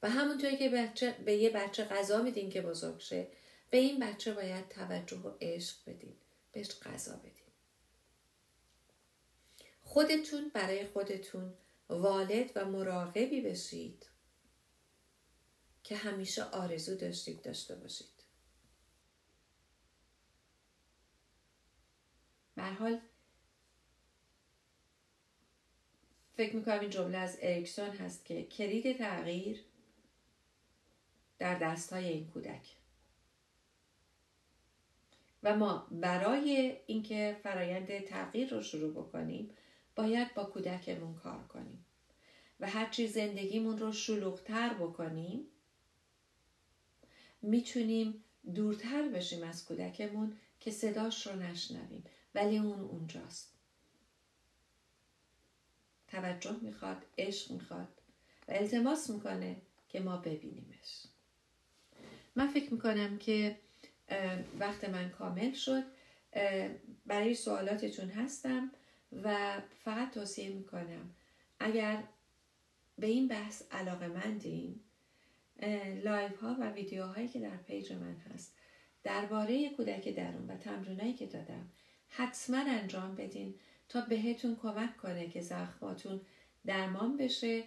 و 0.03 0.09
همونطوری 0.09 0.57
که 0.57 0.69
بچه 0.69 1.11
به 1.25 1.35
یه 1.35 1.49
بچه 1.49 1.85
غذا 1.85 2.21
میدین 2.21 2.49
که 2.49 2.61
بزرگ 2.61 2.99
شه 2.99 3.27
به 3.69 3.77
این 3.77 3.99
بچه 3.99 4.33
باید 4.33 4.69
توجه 4.69 5.17
و 5.17 5.31
عشق 5.41 5.75
بدین 5.87 6.15
بهش 6.51 6.79
غذا 6.79 7.15
بدین 7.15 7.31
خودتون 9.83 10.51
برای 10.53 10.85
خودتون 10.85 11.53
والد 11.89 12.51
و 12.55 12.65
مراقبی 12.65 13.41
بشید 13.41 14.05
که 15.83 15.95
همیشه 15.95 16.43
آرزو 16.43 16.95
داشتید 16.95 17.41
داشته 17.41 17.75
باشید 17.75 18.15
به 22.35 22.44
حال 22.63 22.99
فکر 26.33 26.55
می‌کنم 26.55 26.79
این 26.79 26.89
جمله 26.89 27.17
از 27.17 27.37
اریکسون 27.41 27.89
هست 27.89 28.25
که 28.25 28.43
کلید 28.43 28.97
تغییر 28.97 29.63
در 31.37 31.59
دست 31.59 31.93
های 31.93 32.07
این 32.07 32.27
کودک. 32.27 32.75
و 35.43 35.55
ما 35.55 35.87
برای 35.91 36.77
اینکه 36.87 37.39
فرایند 37.43 37.99
تغییر 37.99 38.49
رو 38.49 38.61
شروع 38.61 38.93
بکنیم 38.93 39.49
باید 39.95 40.33
با 40.33 40.43
کودکمون 40.43 41.15
کار 41.15 41.43
کنیم. 41.43 41.85
و 42.59 42.69
هرچی 42.69 43.07
زندگیمون 43.07 43.77
رو 43.77 43.91
شلوغتر 43.91 44.73
بکنیم 44.73 45.47
می‌تونیم 47.41 48.23
دورتر 48.55 49.07
بشیم 49.07 49.43
از 49.43 49.65
کودکمون 49.65 50.37
که 50.59 50.71
صداش 50.71 51.27
رو 51.27 51.35
نشنویم. 51.35 52.03
ولی 52.35 52.57
اون 52.57 52.79
اونجاست. 52.79 53.55
توجه 56.07 56.55
می‌خواد 56.61 57.05
عشق 57.17 57.51
می‌خواد 57.51 58.01
و 58.47 58.51
التماس 58.51 59.09
می‌کنه 59.09 59.61
که 59.89 59.99
ما 59.99 60.17
ببینیمش. 60.17 61.03
من 62.35 62.47
فکر 62.47 62.73
می‌کنم 62.73 63.17
که 63.17 63.59
وقت 64.59 64.89
من 64.89 65.09
کامل 65.09 65.53
شد. 65.53 65.83
برای 67.05 67.35
سوالاتتون 67.35 68.09
هستم 68.09 68.71
و 69.23 69.61
فقط 69.83 70.13
توصیه 70.13 70.49
می‌کنم 70.49 71.15
اگر 71.59 72.03
به 72.97 73.07
این 73.07 73.27
بحث 73.27 73.63
علاقه 73.71 74.07
مندین 74.07 74.79
live 76.03 76.35
ها 76.35 76.55
و 76.59 76.71
ویدیوهایی 76.71 77.27
که 77.27 77.39
در 77.39 77.57
page 77.57 77.93
من 77.93 78.15
هست 78.15 78.55
درباره 79.03 79.69
کودک 79.69 80.09
درون 80.09 80.47
و 80.47 80.57
تمرینایی 80.57 81.13
که 81.13 81.25
دادم 81.25 81.71
حتما 82.09 82.57
انجام 82.67 83.15
بدین 83.15 83.55
تا 83.89 84.01
بهتون 84.01 84.57
کمک 84.61 84.97
کنه 84.97 85.27
که 85.27 85.41
زخماتون 85.41 86.21
درمان 86.65 87.17
بشه 87.17 87.63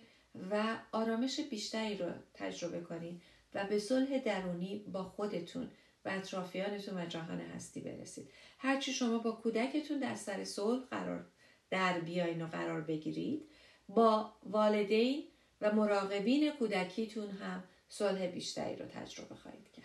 و 0.50 0.76
آرامش 0.92 1.40
بیشتری 1.40 1.96
رو 1.96 2.12
تجربه 2.34 2.80
کنین 2.80 3.20
و 3.54 3.66
به 3.66 3.78
صلح 3.78 4.18
درونی 4.18 4.78
با 4.78 5.04
خودتون 5.04 5.70
و 6.04 6.08
اطرافیانتون 6.08 6.98
و 6.98 7.06
جهان 7.06 7.40
هستی 7.40 7.80
برسید. 7.80 8.30
هرچی 8.58 8.92
شما 8.92 9.18
با 9.18 9.32
کودکتون 9.32 9.98
در 9.98 10.14
سر 10.14 10.44
صلح 10.44 10.84
قرار 10.84 11.26
در 11.70 12.00
بیاین 12.00 12.42
و 12.42 12.46
قرار 12.46 12.80
بگیرید 12.80 13.48
با 13.88 14.32
والدین 14.42 15.24
و 15.60 15.74
مراقبین 15.74 16.50
کودکیتون 16.50 17.30
هم 17.30 17.64
صلح 17.88 18.26
بیشتری 18.26 18.76
رو 18.76 18.86
تجربه 18.86 19.34
خواهید 19.34 19.72
کرد. 19.72 19.84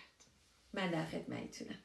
من 0.73 0.91
در 0.91 1.05
خدمتتونم. 1.05 1.79